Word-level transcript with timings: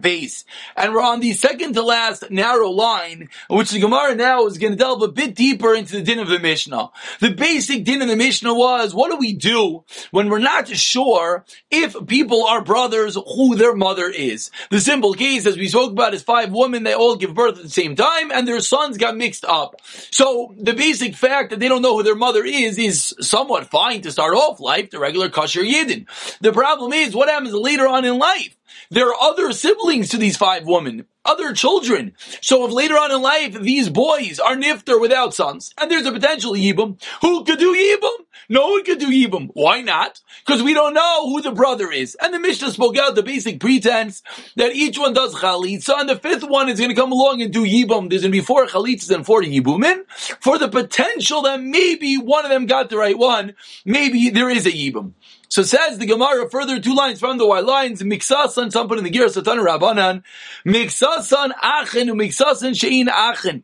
base. 0.00 0.44
And 0.76 0.92
we're 0.92 1.02
on 1.02 1.20
the 1.20 1.32
second 1.32 1.74
to 1.74 1.82
last 1.82 2.30
narrow 2.30 2.70
line, 2.70 3.28
which 3.48 3.70
the 3.70 3.78
Gemara 3.78 4.14
now 4.14 4.46
is 4.46 4.58
going 4.58 4.72
to 4.72 4.78
delve 4.78 5.02
a 5.02 5.08
bit 5.08 5.34
deeper 5.34 5.74
into 5.74 5.96
the 5.96 6.02
din 6.02 6.18
of 6.18 6.28
the 6.28 6.40
Mishnah. 6.40 6.90
The 7.20 7.30
basic 7.30 7.84
din 7.84 8.02
of 8.02 8.08
the 8.08 8.16
Mishnah 8.16 8.54
was, 8.54 8.94
what 8.94 9.10
do 9.10 9.16
we 9.16 9.34
do 9.34 9.84
when 10.10 10.28
we're 10.28 10.38
not 10.38 10.68
sure 10.68 11.44
if 11.70 11.94
people 12.06 12.44
are 12.44 12.62
brothers, 12.62 13.14
who 13.14 13.56
their 13.56 13.74
mother 13.74 14.08
is? 14.08 14.50
The 14.70 14.80
simple 14.80 15.14
case, 15.14 15.46
as 15.46 15.56
we 15.56 15.68
spoke 15.68 15.92
about, 15.92 16.14
is 16.14 16.22
five 16.22 16.50
women, 16.50 16.82
they 16.82 16.94
all 16.94 17.16
give 17.16 17.34
birth 17.34 17.58
at 17.58 17.64
the 17.64 17.70
same 17.70 17.94
time, 17.94 18.32
and 18.32 18.48
their 18.48 18.60
sons 18.60 18.98
got 18.98 19.16
mixed 19.16 19.44
up. 19.44 19.80
So 20.10 20.54
the 20.58 20.74
basic 20.74 21.14
fact 21.14 21.50
that 21.50 21.60
they 21.60 21.68
don't 21.68 21.82
know 21.82 21.96
who 21.96 22.02
their 22.02 22.14
mother 22.14 22.44
is, 22.44 22.78
is 22.78 23.14
somewhat 23.20 23.70
fine 23.70 24.02
to 24.02 24.12
start 24.12 24.34
off 24.34 24.60
life, 24.60 24.90
the 24.90 24.98
regular 24.98 25.28
kosher 25.28 25.62
yidden. 25.62 26.06
The 26.40 26.52
problem 26.52 26.92
is, 26.92 27.14
what 27.14 27.28
happens 27.28 27.52
later 27.52 27.86
on 27.86 28.04
in 28.04 28.18
life? 28.18 28.56
There 28.90 29.08
are 29.08 29.20
other 29.20 29.52
siblings 29.52 30.08
to 30.10 30.16
these 30.16 30.36
five 30.36 30.66
women, 30.66 31.06
other 31.24 31.52
children. 31.52 32.12
So 32.40 32.66
if 32.66 32.72
later 32.72 32.94
on 32.94 33.10
in 33.10 33.22
life 33.22 33.54
these 33.60 33.88
boys 33.88 34.38
are 34.38 34.56
nifter 34.56 35.00
without 35.00 35.34
sons, 35.34 35.72
and 35.78 35.90
there's 35.90 36.06
a 36.06 36.12
potential 36.12 36.52
yibum, 36.52 37.02
who 37.22 37.44
could 37.44 37.58
do 37.58 37.74
yibum? 37.74 38.24
No 38.48 38.68
one 38.68 38.84
could 38.84 38.98
do 38.98 39.08
yibum. 39.08 39.48
Why 39.54 39.80
not? 39.80 40.20
Because 40.44 40.62
we 40.62 40.74
don't 40.74 40.92
know 40.92 41.30
who 41.30 41.40
the 41.40 41.52
brother 41.52 41.90
is. 41.90 42.14
And 42.20 42.34
the 42.34 42.38
Mishnah 42.38 42.72
spoke 42.72 42.98
out 42.98 43.14
the 43.14 43.22
basic 43.22 43.58
pretense 43.58 44.22
that 44.56 44.74
each 44.74 44.98
one 44.98 45.14
does 45.14 45.34
chalitza, 45.34 45.98
and 45.98 46.08
the 46.08 46.16
fifth 46.16 46.44
one 46.44 46.68
is 46.68 46.78
going 46.78 46.90
to 46.90 46.96
come 46.96 47.12
along 47.12 47.40
and 47.40 47.52
do 47.52 47.64
yibum. 47.64 48.10
There's 48.10 48.22
going 48.22 48.32
to 48.32 48.38
be 48.38 48.40
four 48.40 48.66
chalitzas 48.66 49.14
and 49.14 49.24
four 49.24 49.42
yibumin 49.42 50.04
for 50.40 50.58
the 50.58 50.68
potential 50.68 51.42
that 51.42 51.62
maybe 51.62 52.16
one 52.16 52.44
of 52.44 52.50
them 52.50 52.66
got 52.66 52.90
the 52.90 52.98
right 52.98 53.16
one. 53.16 53.54
Maybe 53.84 54.30
there 54.30 54.50
is 54.50 54.66
a 54.66 54.72
yibum. 54.72 55.12
So 55.54 55.62
says 55.62 55.98
the 55.98 56.06
Gemara 56.06 56.50
further 56.50 56.80
two 56.80 56.96
lines 56.96 57.20
from 57.20 57.38
the 57.38 57.46
white 57.46 57.62
lines, 57.62 58.02
Miksasan, 58.02 58.72
some 58.72 58.88
put 58.88 58.98
in 58.98 59.04
the 59.04 59.10
Gira 59.12 59.30
Satan 59.30 59.58
Rabbanan, 59.58 60.24
Miksasan 60.66 61.52
Achen, 61.62 62.08
Miksasan 62.08 62.72
Shein 62.72 63.06
Achen. 63.06 63.62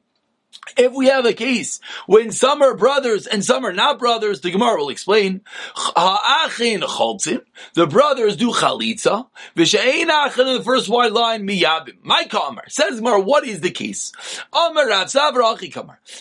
If 0.77 0.93
we 0.93 1.07
have 1.07 1.27
a 1.27 1.33
case 1.33 1.81
when 2.07 2.31
some 2.33 2.63
are 2.63 2.77
brothers 2.77 3.27
and 3.27 3.45
some 3.45 3.65
are 3.65 3.73
not 3.73 3.99
brothers, 3.99 4.41
the 4.41 4.51
Gemara 4.51 4.79
will 4.79 4.91
explain. 4.91 5.41
The 5.97 7.87
brothers 7.89 8.37
do 8.37 8.51
chalitza. 8.53 9.27
The 9.55 10.63
first 10.65 10.89
white 10.89 11.13
line 11.13 11.47
miyabim. 11.47 11.97
My 12.03 12.25
kamar 12.25 12.65
says 12.69 13.01
Gemara, 13.01 13.21
what 13.21 13.47
is 13.47 13.61
the 13.61 13.71
case? 13.71 14.13
Amar 14.53 14.89
Rav 14.89 15.09
Savra 15.09 15.55
Achi. 15.55 15.71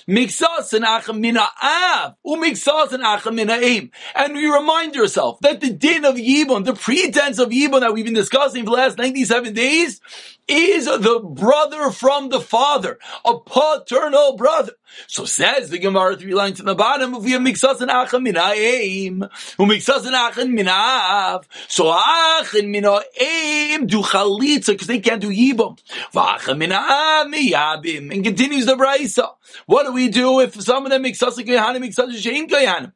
Miksas 0.07 0.73
and 0.73 0.85
achem 0.85 1.19
mina 1.19 1.47
av. 1.61 2.15
Umiksas 2.25 2.91
and 2.93 3.03
achem 3.03 3.35
mina 3.35 3.53
aim. 3.53 3.91
And 4.15 4.35
you 4.35 4.55
remind 4.55 4.95
yourself 4.95 5.39
that 5.41 5.61
the 5.61 5.71
din 5.71 6.05
of 6.05 6.15
Yibum, 6.15 6.65
the 6.65 6.73
pretense 6.73 7.39
of 7.39 7.49
Yibum 7.49 7.81
that 7.81 7.93
we've 7.93 8.05
been 8.05 8.13
discussing 8.13 8.63
for 8.63 8.71
the 8.71 8.77
last 8.77 8.97
97 8.97 9.53
days, 9.53 10.01
is 10.49 10.85
the 10.85 11.19
brother 11.23 11.91
from 11.91 12.29
the 12.29 12.41
father, 12.41 12.97
a 13.23 13.39
paternal 13.39 14.35
brother. 14.35 14.73
So 15.07 15.25
says 15.25 15.69
the 15.69 15.77
Gemara 15.77 16.17
three 16.17 16.33
lines 16.33 16.59
in 16.59 16.65
the 16.65 16.75
bottom, 16.75 17.13
have 17.13 17.23
mixas 17.23 17.79
and 17.81 17.91
achin 17.91 18.25
mina'im, 18.25 19.29
who 19.57 19.65
mixas 19.65 20.05
and 20.05 20.15
achin 20.15 20.57
mina'av, 20.57 21.45
so 21.67 21.91
achin 21.91 22.73
mina'im 22.73 23.87
do 23.87 24.01
chalitza, 24.01 24.67
because 24.67 24.87
they 24.87 24.99
can't 24.99 25.21
do 25.21 25.29
yibam. 25.29 25.77
V'achin 26.13 26.57
mina'av 26.57 27.31
miyabim, 27.33 28.11
and 28.11 28.23
continues 28.23 28.65
the 28.65 28.75
brisa. 28.75 29.29
What 29.67 29.85
do 29.85 29.91
we 29.91 30.09
do 30.09 30.39
if 30.39 30.59
some 30.61 30.85
of 30.85 30.91
them 30.91 31.03
mixas 31.03 31.37
and 31.37 31.47
kayahanim, 31.47 31.83
mixas 31.83 32.05
and 32.05 32.13
shein 32.13 32.49
kayahanim? 32.49 32.93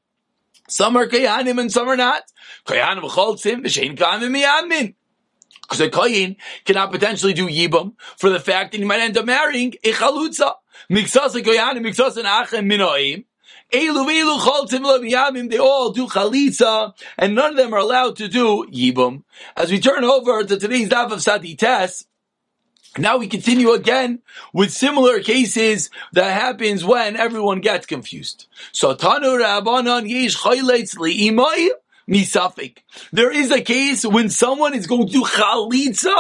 Some 0.67 0.97
are 0.97 1.07
kayahanim 1.07 1.59
and 1.59 1.71
some 1.71 1.87
are 1.87 1.97
not. 1.97 2.23
Kayahanim 2.65 3.03
v'choltzim, 3.03 3.63
v'shein 3.63 3.95
kayahanim 3.95 4.31
miyamin. 4.35 4.95
Because 5.73 5.87
a 5.87 5.89
koyin 5.89 6.35
cannot 6.65 6.91
potentially 6.91 7.33
do 7.33 7.47
yibam 7.47 7.93
for 8.17 8.29
the 8.29 8.39
fact 8.39 8.71
that 8.71 8.77
he 8.77 8.85
might 8.85 8.99
end 8.99 9.17
up 9.17 9.25
marrying 9.25 9.73
a 9.83 9.91
chalutza. 9.91 10.53
Miksas 10.89 11.33
koyan 11.41 11.77
and 11.77 11.85
miksas 11.85 12.15
and 12.15 12.27
achem 12.27 12.71
minoim. 12.71 13.25
Elu 13.71 14.05
elu 14.05 14.39
choltim 14.39 14.85
leviyamim, 14.85 15.49
they 15.49 15.57
all 15.57 15.89
do 15.91 16.05
chalitza, 16.05 16.93
and 17.17 17.33
none 17.33 17.51
of 17.51 17.57
them 17.57 17.73
are 17.73 17.79
allowed 17.79 18.17
to 18.17 18.27
do 18.27 18.67
yibum. 18.71 19.23
As 19.57 19.71
we 19.71 19.79
turn 19.79 20.03
over 20.03 20.43
to 20.43 20.57
today's 20.57 20.89
daf 20.89 21.11
of 21.11 21.23
Sadi 21.23 21.55
Tes, 21.55 22.05
now 22.99 23.17
we 23.17 23.27
continue 23.27 23.71
again 23.71 24.21
with 24.53 24.71
similar 24.71 25.21
cases 25.21 25.89
that 26.11 26.39
happens 26.39 26.85
when 26.85 27.15
everyone 27.15 27.61
gets 27.61 27.87
confused. 27.87 28.45
So 28.71 28.93
Tanu 28.93 29.41
Rabbanon 29.41 30.07
yesh 30.07 30.37
chayleitz 30.37 30.95
li'imai 30.97 31.69
misafik. 32.09 32.79
There 33.11 33.31
is 33.31 33.51
a 33.51 33.61
case 33.61 34.05
when 34.05 34.29
someone 34.29 34.73
is 34.73 34.87
going 34.87 35.09
to 35.09 35.21
chalitza 35.21 36.15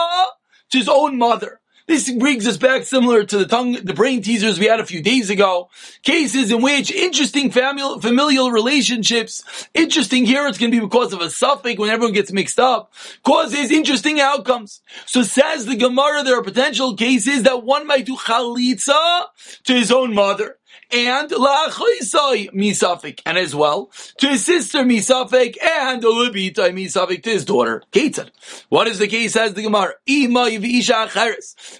to 0.69 0.77
his 0.77 0.89
own 0.89 1.17
mother. 1.17 1.59
This 1.85 2.09
brings 2.09 2.47
us 2.47 2.55
back 2.55 2.83
similar 2.83 3.25
to 3.25 3.37
the 3.37 3.45
tongue, 3.45 3.73
the 3.73 3.93
brain 3.93 4.21
teasers 4.21 4.57
we 4.57 4.67
had 4.67 4.79
a 4.79 4.85
few 4.85 5.01
days 5.01 5.29
ago. 5.29 5.69
Cases 6.01 6.49
in 6.49 6.61
which 6.61 6.89
interesting 6.91 7.51
familial, 7.51 7.99
familial 7.99 8.51
relationships, 8.51 9.67
interesting 9.73 10.25
here 10.25 10.47
it's 10.47 10.57
going 10.57 10.71
to 10.71 10.77
be 10.77 10.85
because 10.85 11.11
of 11.11 11.19
a 11.19 11.29
suffix 11.29 11.77
when 11.77 11.89
everyone 11.89 12.13
gets 12.13 12.31
mixed 12.31 12.59
up, 12.59 12.93
causes 13.23 13.69
interesting 13.69 14.21
outcomes. 14.21 14.81
So 15.05 15.23
says 15.23 15.65
the 15.65 15.75
Gemara, 15.75 16.23
there 16.23 16.39
are 16.39 16.43
potential 16.43 16.95
cases 16.95 17.43
that 17.43 17.63
one 17.63 17.85
might 17.85 18.05
do 18.05 18.15
chalitza 18.15 19.25
to 19.65 19.73
his 19.73 19.91
own 19.91 20.13
mother 20.13 20.57
and 20.93 21.29
la'achoisai 21.29 22.51
misafik, 22.51 23.21
and 23.25 23.37
as 23.37 23.55
well 23.55 23.91
to 24.17 24.27
his 24.27 24.45
sister 24.45 24.79
misafik 24.79 25.55
and 25.61 26.03
ulubitai 26.03 26.71
misafik 26.71 27.23
to 27.23 27.31
his 27.31 27.45
daughter 27.45 27.81
Ketzad. 27.91 28.29
What 28.69 28.87
is 28.87 28.99
the 28.99 29.07
case? 29.07 29.33
Says 29.33 29.53
the 29.53 29.63
Gemara, 29.63 29.93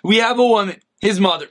We 0.04 0.18
have 0.18 0.40
a 0.40 0.46
woman, 0.46 0.82
his 1.00 1.20
mother 1.20 1.48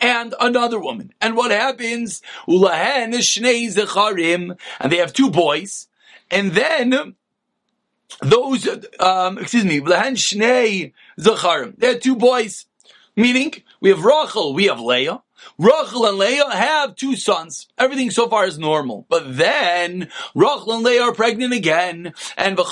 and 0.00 0.34
another 0.40 0.78
woman. 0.78 1.12
And 1.20 1.36
what 1.36 1.50
happens? 1.50 2.22
Ulahen 2.48 3.14
shnei 3.14 3.72
zecharim, 3.74 4.58
and 4.80 4.92
they 4.92 4.96
have 4.96 5.12
two 5.12 5.30
boys, 5.30 5.88
and 6.30 6.52
then 6.52 7.14
those, 8.22 8.68
um, 9.00 9.38
excuse 9.38 9.64
me, 9.64 9.80
ulahen 9.80 10.16
shnei 10.16 10.92
zecharim. 11.18 11.76
They 11.78 11.88
have 11.88 12.00
two 12.00 12.16
boys, 12.16 12.66
meaning 13.16 13.54
we 13.80 13.90
have 13.90 14.04
Rachel, 14.04 14.54
we 14.54 14.66
have 14.66 14.80
Leah. 14.80 15.22
Rachel 15.58 16.06
and 16.06 16.18
Leah 16.18 16.50
have 16.50 16.96
two 16.96 17.16
sons. 17.16 17.68
Everything 17.78 18.10
so 18.10 18.28
far 18.28 18.46
is 18.46 18.58
normal. 18.58 19.06
But 19.08 19.36
then, 19.36 20.10
Rachel 20.34 20.72
and 20.72 20.84
Leah 20.84 21.02
are 21.02 21.14
pregnant 21.14 21.52
again, 21.52 22.12
and 22.36 22.56
they 22.56 22.62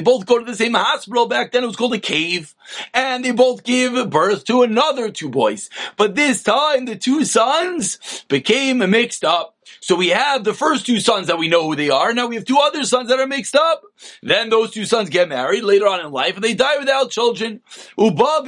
both 0.00 0.26
go 0.26 0.38
to 0.38 0.44
the 0.44 0.54
same 0.54 0.74
hospital. 0.74 1.26
Back 1.26 1.52
then 1.52 1.64
it 1.64 1.66
was 1.66 1.76
called 1.76 1.94
a 1.94 1.98
cave. 1.98 2.54
And 2.92 3.24
they 3.24 3.32
both 3.32 3.64
give 3.64 4.10
birth 4.10 4.44
to 4.44 4.62
another 4.62 5.10
two 5.10 5.28
boys. 5.28 5.70
But 5.96 6.14
this 6.14 6.42
time, 6.42 6.84
the 6.84 6.96
two 6.96 7.24
sons 7.24 8.24
became 8.28 8.78
mixed 8.90 9.24
up. 9.24 9.57
So 9.80 9.94
we 9.96 10.08
have 10.08 10.44
the 10.44 10.54
first 10.54 10.86
two 10.86 11.00
sons 11.00 11.26
that 11.28 11.38
we 11.38 11.48
know 11.48 11.64
who 11.64 11.76
they 11.76 11.90
are. 11.90 12.12
Now 12.12 12.26
we 12.26 12.36
have 12.36 12.44
two 12.44 12.58
other 12.58 12.84
sons 12.84 13.08
that 13.08 13.20
are 13.20 13.26
mixed 13.26 13.54
up. 13.54 13.82
Then 14.22 14.50
those 14.50 14.70
two 14.70 14.84
sons 14.84 15.10
get 15.10 15.28
married 15.28 15.64
later 15.64 15.86
on 15.86 16.04
in 16.04 16.10
life 16.12 16.34
and 16.34 16.44
they 16.44 16.54
die 16.54 16.78
without 16.78 17.10
children. 17.10 17.60
Uba. 17.98 18.42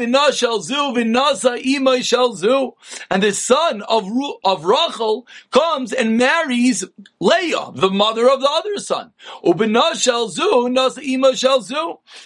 And 3.10 3.22
the 3.22 3.32
son 3.32 3.82
of, 3.82 4.10
of 4.44 4.64
Rachel 4.64 5.26
comes 5.50 5.92
and 5.92 6.16
marries 6.16 6.84
Leah, 7.20 7.70
the 7.74 7.90
mother 7.90 8.28
of 8.28 8.40
the 8.40 8.50
other 8.50 8.78
son. 8.78 9.12
Ubina. 9.44 9.90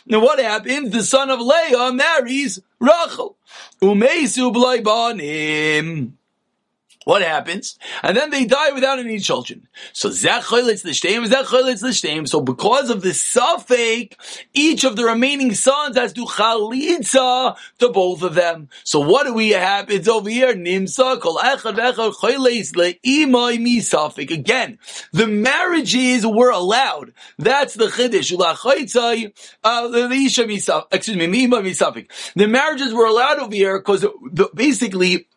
Now 0.06 0.20
what 0.20 0.38
happens? 0.38 0.90
The 0.90 1.02
son 1.02 1.30
of 1.30 1.40
Leah 1.40 1.92
marries 1.92 2.60
Rachel. 2.78 3.36
What 7.04 7.20
happens? 7.20 7.78
And 8.02 8.16
then 8.16 8.30
they 8.30 8.46
die 8.46 8.72
without 8.72 8.98
any 8.98 9.18
children. 9.18 9.68
So 9.92 10.08
zecholitz 10.08 10.84
l'shteim, 10.84 11.26
zecholitz 11.26 11.82
l'shteim. 11.82 12.26
So 12.26 12.40
because 12.40 12.88
of 12.88 13.02
the 13.02 13.12
suffix, 13.12 14.16
each 14.54 14.84
of 14.84 14.96
the 14.96 15.04
remaining 15.04 15.54
sons 15.54 15.96
has 15.96 16.14
to 16.14 16.24
chalitza 16.24 17.56
to 17.78 17.88
both 17.90 18.22
of 18.22 18.34
them. 18.34 18.70
So 18.84 19.00
what 19.00 19.26
do 19.26 19.34
we 19.34 19.50
have? 19.50 19.90
It's 19.90 20.08
over 20.08 20.30
here. 20.30 20.54
Nimsa 20.54 21.20
kol 21.20 21.36
echad 21.36 21.76
v'echad 21.76 22.14
choleis 22.14 22.72
le'imai 22.72 23.60
mi 23.60 23.80
suffix. 23.80 24.32
Again, 24.32 24.78
the 25.12 25.26
marriages 25.26 26.26
were 26.26 26.50
allowed. 26.50 27.12
That's 27.38 27.74
the 27.74 27.86
chiddush. 27.86 28.34
Ulachaitzai, 28.34 29.32
uh, 29.62 29.88
the 29.88 30.10
isha 30.10 30.46
mi 30.46 30.56
excuse 30.90 31.16
me, 31.16 31.26
mi 31.26 31.46
mi. 31.46 31.74
The 31.74 32.46
marriages 32.48 32.94
were 32.94 33.06
allowed 33.06 33.38
over 33.40 33.54
here 33.54 33.78
because 33.78 34.06
basically 34.54 35.28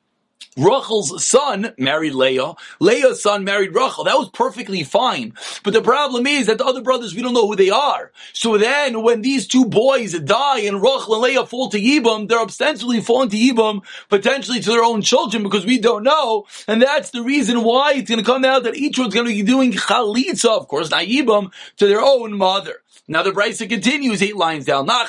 Rachel's 0.57 1.24
son 1.24 1.74
married 1.77 2.13
Leah. 2.13 2.54
Leah's 2.80 3.21
son 3.21 3.44
married 3.44 3.75
Rachel. 3.75 4.06
That 4.06 4.18
was 4.18 4.30
perfectly 4.30 4.83
fine. 4.83 5.33
But 5.63 5.74
the 5.74 5.81
problem 5.81 6.25
is 6.25 6.48
that 6.48 6.57
the 6.57 6.65
other 6.65 6.81
brothers, 6.81 7.13
we 7.13 7.21
don't 7.21 7.33
know 7.33 7.48
who 7.48 7.56
they 7.56 7.69
are. 7.69 8.12
So 8.33 8.57
then 8.57 9.04
when 9.04 9.21
these 9.21 9.48
two 9.48 9.65
boys 9.65 10.18
die 10.19 10.62
and 10.62 10.81
Rachel 10.81 11.13
and 11.13 11.24
Leah 11.24 11.45
fall 11.45 11.69
to 11.69 11.80
Yibam, 11.80 12.27
they're 12.27 12.39
ostensibly 12.39 13.01
falling 13.01 13.30
to 13.30 13.38
Yibam, 13.38 13.83
potentially 14.09 14.59
to 14.59 14.69
their 14.69 14.83
own 14.83 15.04
children 15.04 15.44
because 15.44 15.65
we 15.65 15.77
don't 15.77 16.04
know. 16.04 16.48
And 16.68 16.81
that's 16.81 17.12
the 17.12 17.21
reason 17.21 17.63
why 17.63 17.94
it's 17.94 18.09
going 18.09 18.24
to 18.24 18.25
come 18.25 18.44
out 18.44 18.63
that 18.63 18.75
each 18.75 18.98
one's 18.98 19.13
going 19.13 19.27
to 19.27 19.33
be 19.33 19.44
doing 19.44 19.74
chalitza, 19.74 20.50
of 20.50 20.68
course, 20.68 20.89
not 20.89 21.04
Yibam, 21.04 21.51
to 21.77 21.88
their 21.88 22.01
own 22.01 22.36
mother. 22.36 22.81
Now 23.09 23.24
the 23.24 23.31
Brisa 23.31 23.69
continues 23.69 24.21
eight 24.21 24.36
lines 24.36 24.65
down. 24.65 24.89
A 24.89 25.07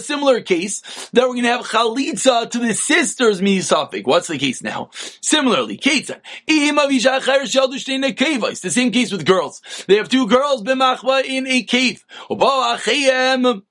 similar 0.00 0.40
case 0.40 0.80
that 1.12 1.22
we're 1.22 1.34
going 1.34 1.44
to 1.44 1.50
have 1.50 1.66
chalitza 1.66 2.50
to 2.50 2.58
the 2.58 2.74
sisters 2.74 3.40
misafik. 3.40 4.04
What's 4.04 4.26
the 4.26 4.36
case 4.36 4.64
now? 4.64 4.90
Similarly, 5.20 5.78
ketzan. 5.78 6.20
The 8.60 8.70
same 8.70 8.90
case 8.90 9.12
with 9.12 9.24
girls. 9.24 9.62
They 9.86 9.96
have 9.96 10.08
two 10.08 10.26
girls 10.26 10.62
b'machva 10.62 11.24
in 11.24 11.46
a 11.46 11.62
cave. 11.62 12.04
And 12.28 13.64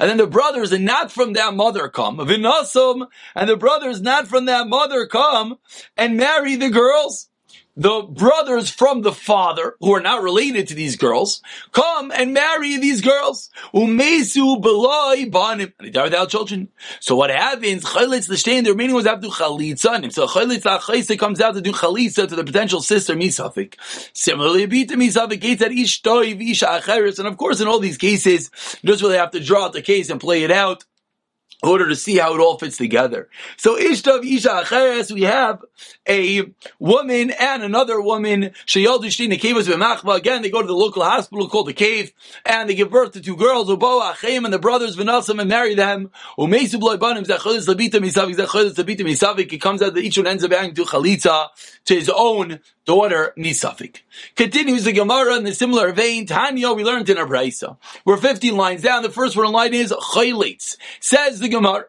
then 0.00 0.16
the 0.16 0.26
brothers 0.26 0.72
and 0.72 0.84
not 0.84 1.12
from 1.12 1.34
that 1.34 1.54
mother 1.54 1.88
come. 1.88 2.18
And 2.18 2.28
the 2.28 3.56
brothers 3.56 4.00
not 4.00 4.26
from 4.26 4.46
that 4.46 4.68
mother 4.68 5.06
come 5.06 5.58
and 5.96 6.16
marry 6.16 6.56
the 6.56 6.70
girls 6.70 7.27
the 7.78 8.02
brothers 8.02 8.68
from 8.68 9.02
the 9.02 9.12
father, 9.12 9.76
who 9.78 9.94
are 9.94 10.00
not 10.00 10.24
related 10.24 10.66
to 10.68 10.74
these 10.74 10.96
girls, 10.96 11.40
come 11.70 12.10
and 12.10 12.34
marry 12.34 12.76
these 12.76 13.00
girls. 13.00 13.50
Umesu 13.72 14.60
beloi 14.60 15.30
banim. 15.30 15.72
And 15.78 15.86
they 15.86 15.90
die 15.90 16.02
without 16.02 16.28
children. 16.28 16.68
So 16.98 17.14
what 17.14 17.30
happens? 17.30 17.84
Chalitz 17.84 18.28
l'shtein, 18.28 18.64
the 18.64 18.70
remaining 18.70 18.94
ones 18.94 19.06
have 19.06 19.20
to 19.20 19.28
do 19.28 19.32
chalitza. 19.32 20.12
So 20.12 20.26
chalitz 20.26 20.64
l'achayse 20.64 21.16
comes 21.16 21.40
out 21.40 21.54
to 21.54 21.60
do 21.60 21.70
chalitza 21.70 22.28
to 22.28 22.34
the 22.34 22.42
potential 22.42 22.80
sister 22.80 23.14
misafik. 23.14 23.74
Similarly, 24.12 24.66
bita 24.66 24.94
misafik 24.96 25.40
gates 25.40 25.62
at 25.62 25.70
ish 25.70 26.02
toiv, 26.02 26.50
ish 26.50 26.62
acheres. 26.62 27.20
And 27.20 27.28
of 27.28 27.36
course, 27.36 27.60
in 27.60 27.68
all 27.68 27.78
these 27.78 27.96
cases, 27.96 28.50
you 28.82 28.90
just 28.90 29.04
really 29.04 29.18
have 29.18 29.30
to 29.30 29.40
draw 29.40 29.66
out 29.66 29.72
the 29.72 29.82
case 29.82 30.10
and 30.10 30.20
play 30.20 30.42
it 30.42 30.50
out 30.50 30.84
in 31.62 31.68
order 31.68 31.88
to 31.88 31.96
see 31.96 32.16
how 32.16 32.34
it 32.34 32.40
all 32.40 32.58
fits 32.58 32.76
together. 32.76 33.28
So 33.56 33.76
Ishtav 33.76 34.24
Isha 34.24 34.48
Acheres, 34.48 35.10
we 35.10 35.22
have 35.22 35.64
a 36.08 36.52
woman 36.78 37.32
and 37.32 37.62
another 37.64 38.00
woman, 38.00 38.52
Sheyaldu 38.66 39.06
Shtina 39.06 39.38
Kavas 39.38 39.64
B'machva. 39.64 40.16
Again, 40.16 40.42
they 40.42 40.50
go 40.50 40.60
to 40.60 40.66
the 40.66 40.74
local 40.74 41.02
hospital 41.02 41.48
called 41.48 41.66
the 41.66 41.72
cave, 41.72 42.12
and 42.44 42.68
they 42.68 42.74
give 42.74 42.90
birth 42.90 43.12
to 43.12 43.20
two 43.20 43.36
girls, 43.36 43.68
Ubo 43.68 44.08
Achim 44.08 44.44
and 44.44 44.54
the 44.54 44.58
brothers 44.58 44.96
Vinasam 44.96 45.40
and 45.40 45.48
marry 45.48 45.74
them. 45.74 46.10
Umesu 46.38 46.78
Bloy 46.78 46.96
Banim 46.96 47.24
Zacholis 47.24 47.66
Labita 47.66 48.00
Misavik 48.00 48.36
Zacholis 48.36 48.74
Labita 48.74 49.00
Misavik. 49.00 49.52
It 49.52 49.58
comes 49.58 49.82
out 49.82 49.94
that 49.94 50.04
each 50.04 50.16
one 50.16 50.28
ends 50.28 50.44
up 50.44 50.52
having 50.52 50.74
to 50.74 50.84
Chalitza 50.84 51.48
to 51.86 51.94
his 51.94 52.08
own 52.08 52.60
daughter 52.84 53.34
Misafik. 53.36 53.98
Continues 54.36 54.84
the 54.84 54.92
Gemara 54.92 55.36
in 55.36 55.44
the 55.44 55.54
similar 55.54 55.92
vein. 55.92 56.26
Tanya, 56.26 56.72
we 56.72 56.84
learned 56.84 57.08
in 57.10 57.18
our 57.18 57.26
Brisa. 57.26 57.76
We're 58.04 58.16
15 58.16 58.56
lines 58.56 58.82
down. 58.82 59.02
The 59.02 59.10
first 59.10 59.36
one 59.36 59.46
in 59.46 59.52
line 59.52 59.74
is 59.74 59.92
Chaylitz. 59.92 60.76
Says 61.00 61.38
the 61.38 61.47
Gemara. 61.48 61.84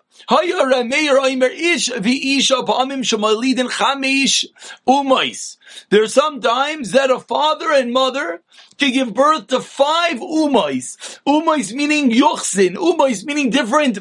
are 6.04 6.08
some 6.08 6.42
times 6.42 6.92
that 6.92 7.12
a 7.12 7.20
father 7.20 7.72
and 7.72 7.94
mother 7.94 8.42
can 8.78 8.92
give 8.92 9.14
birth 9.14 9.48
to 9.48 9.62
five 9.62 10.18
umais. 10.18 11.20
Umais 11.28 11.74
meaning 11.74 12.12
yuchsin. 12.12 12.76
Umais 12.76 13.26
meaning 13.26 13.50
different 13.50 14.00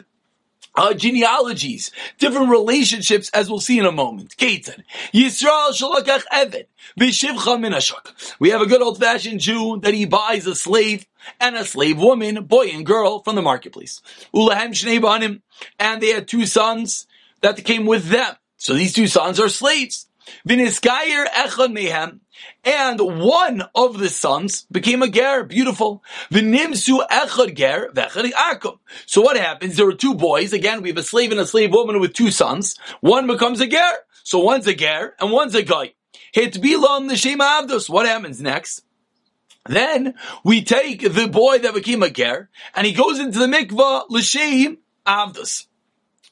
uh, 0.79 0.95
genealogies, 0.95 1.91
different 2.19 2.51
relationships, 2.51 3.29
as 3.31 3.51
we'll 3.51 3.59
see 3.59 3.79
in 3.79 3.85
a 3.85 3.93
moment. 3.93 4.37
Yisrael 4.39 5.73
shalakach. 5.73 6.23
We 8.39 8.51
have 8.51 8.63
a 8.63 8.67
good 8.67 8.81
old 8.81 8.99
fashioned 8.99 9.41
Jew 9.41 9.81
that 9.81 9.95
he 9.95 10.07
buys 10.07 10.47
a 10.47 10.55
slave 10.55 11.07
and 11.41 11.57
a 11.57 11.65
slave 11.65 11.99
woman, 11.99 12.45
boy 12.45 12.69
and 12.69 12.87
girl, 12.87 13.19
from 13.19 13.35
the 13.35 13.43
marketplace. 13.43 14.01
Ulahem 14.33 14.71
shnei. 14.71 15.41
And 15.81 16.01
they 16.01 16.11
had 16.11 16.29
two 16.29 16.47
sons 16.47 17.07
that 17.41 17.65
came 17.65 17.85
with 17.85 18.09
them. 18.09 18.37
So 18.57 18.75
these 18.75 18.93
two 18.93 19.09
sons 19.09 19.41
are 19.41 19.49
slaves. 19.49 20.07
Viniskayer 20.47 21.27
echad 21.27 21.77
mehem. 21.77 22.21
And 22.65 23.01
one 23.01 23.65
of 23.75 23.99
the 23.99 24.09
sons 24.09 24.67
became 24.71 25.03
a 25.03 25.09
ger, 25.09 25.45
beautiful. 25.45 26.03
V'nimsu 26.31 27.07
echad 27.09 27.55
ger 27.55 27.91
v'echad 27.93 28.33
akum. 28.33 28.79
So 29.07 29.21
what 29.23 29.37
happens? 29.37 29.77
There 29.77 29.89
are 29.89 29.95
two 29.95 30.15
boys. 30.15 30.53
Again, 30.53 30.83
we 30.83 30.89
have 30.89 30.99
a 30.99 31.03
slave 31.03 31.31
and 31.31 31.41
a 31.41 31.47
slave 31.47 31.73
woman 31.73 32.01
with 32.01 32.13
two 32.13 32.31
sons. 32.31 32.79
One 33.01 33.27
becomes 33.27 33.61
a 33.61 33.67
ger. 33.67 33.93
So 34.25 34.41
one's 34.41 34.67
a 34.67 34.75
ger 34.75 35.15
and 35.19 35.33
one's 35.33 35.55
a 35.55 35.63
guy. 35.63 35.95
Hit 36.33 36.61
bilon 36.61 37.07
the 37.07 37.15
avdos. 37.15 37.89
What 37.89 38.07
happens 38.07 38.41
next? 38.41 38.83
Then 39.65 40.15
we 40.45 40.63
take 40.63 41.01
the 41.01 41.29
boy 41.29 41.61
that 41.61 41.75
became 41.75 42.03
a 42.03 42.11
ger 42.11 42.51
and 42.75 42.87
he 42.87 42.93
goes 42.93 43.19
into 43.19 43.39
the 43.39 43.47
mikvah 43.47 44.05
l'shem 44.11 44.79
avdos. 45.07 45.68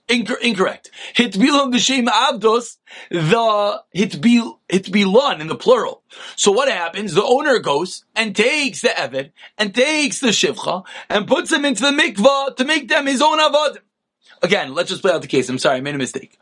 Incor- 0.08 0.40
incorrect. 0.40 0.90
Hitbilon 1.16 1.72
b'shem 1.72 2.06
avdos, 2.06 2.76
the 3.10 3.82
hitbil, 3.94 4.58
hitbilon 4.68 5.40
in 5.40 5.48
the 5.48 5.56
plural. 5.56 6.02
So 6.36 6.52
what 6.52 6.68
happens? 6.68 7.14
The 7.14 7.24
owner 7.24 7.58
goes 7.58 8.04
and 8.14 8.34
takes 8.34 8.82
the 8.82 8.90
eved 8.90 9.32
and 9.58 9.74
takes 9.74 10.20
the 10.20 10.28
shivcha 10.28 10.84
and 11.08 11.26
puts 11.26 11.50
them 11.50 11.64
into 11.64 11.82
the 11.82 11.90
mikvah 11.90 12.56
to 12.56 12.64
make 12.64 12.88
them 12.88 13.06
his 13.06 13.20
own 13.20 13.38
avodim. 13.38 13.78
Again, 14.42 14.74
let's 14.74 14.90
just 14.90 15.02
play 15.02 15.12
out 15.12 15.22
the 15.22 15.28
case. 15.28 15.48
I'm 15.48 15.58
sorry, 15.58 15.78
I 15.78 15.80
made 15.80 15.94
a 15.94 15.98
mistake. 15.98 16.38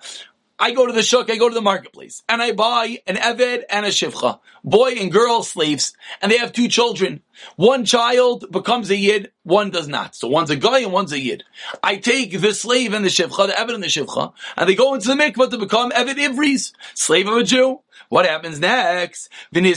I 0.58 0.70
go 0.70 0.86
to 0.86 0.92
the 0.92 1.02
shuk, 1.02 1.30
I 1.30 1.36
go 1.36 1.48
to 1.48 1.54
the 1.54 1.60
marketplace, 1.60 2.22
and 2.28 2.40
I 2.40 2.52
buy 2.52 2.98
an 3.06 3.16
Eved 3.16 3.64
and 3.68 3.84
a 3.84 3.88
Shivcha, 3.88 4.38
boy 4.62 4.92
and 4.92 5.10
girl 5.10 5.42
slaves, 5.42 5.94
and 6.22 6.30
they 6.30 6.38
have 6.38 6.52
two 6.52 6.68
children. 6.68 7.22
One 7.56 7.84
child 7.84 8.44
becomes 8.52 8.88
a 8.90 8.96
Yid, 8.96 9.32
one 9.42 9.70
does 9.70 9.88
not. 9.88 10.14
So 10.14 10.28
one's 10.28 10.50
a 10.50 10.56
guy 10.56 10.80
and 10.80 10.92
one's 10.92 11.10
a 11.12 11.18
Yid. 11.18 11.42
I 11.82 11.96
take 11.96 12.40
the 12.40 12.54
slave 12.54 12.94
and 12.94 13.04
the 13.04 13.08
Shivcha, 13.08 13.48
the 13.48 13.52
Eved 13.54 13.74
and 13.74 13.82
the 13.82 13.88
Shivcha, 13.88 14.32
and 14.56 14.68
they 14.68 14.76
go 14.76 14.94
into 14.94 15.08
the 15.08 15.14
mikvah 15.14 15.50
to 15.50 15.58
become 15.58 15.90
Eved 15.90 16.18
Ivris, 16.18 16.72
slave 16.94 17.26
of 17.26 17.36
a 17.36 17.42
Jew. 17.42 17.80
What 18.08 18.26
happens 18.26 18.60
next? 18.60 19.28
And 19.52 19.64
then 19.64 19.72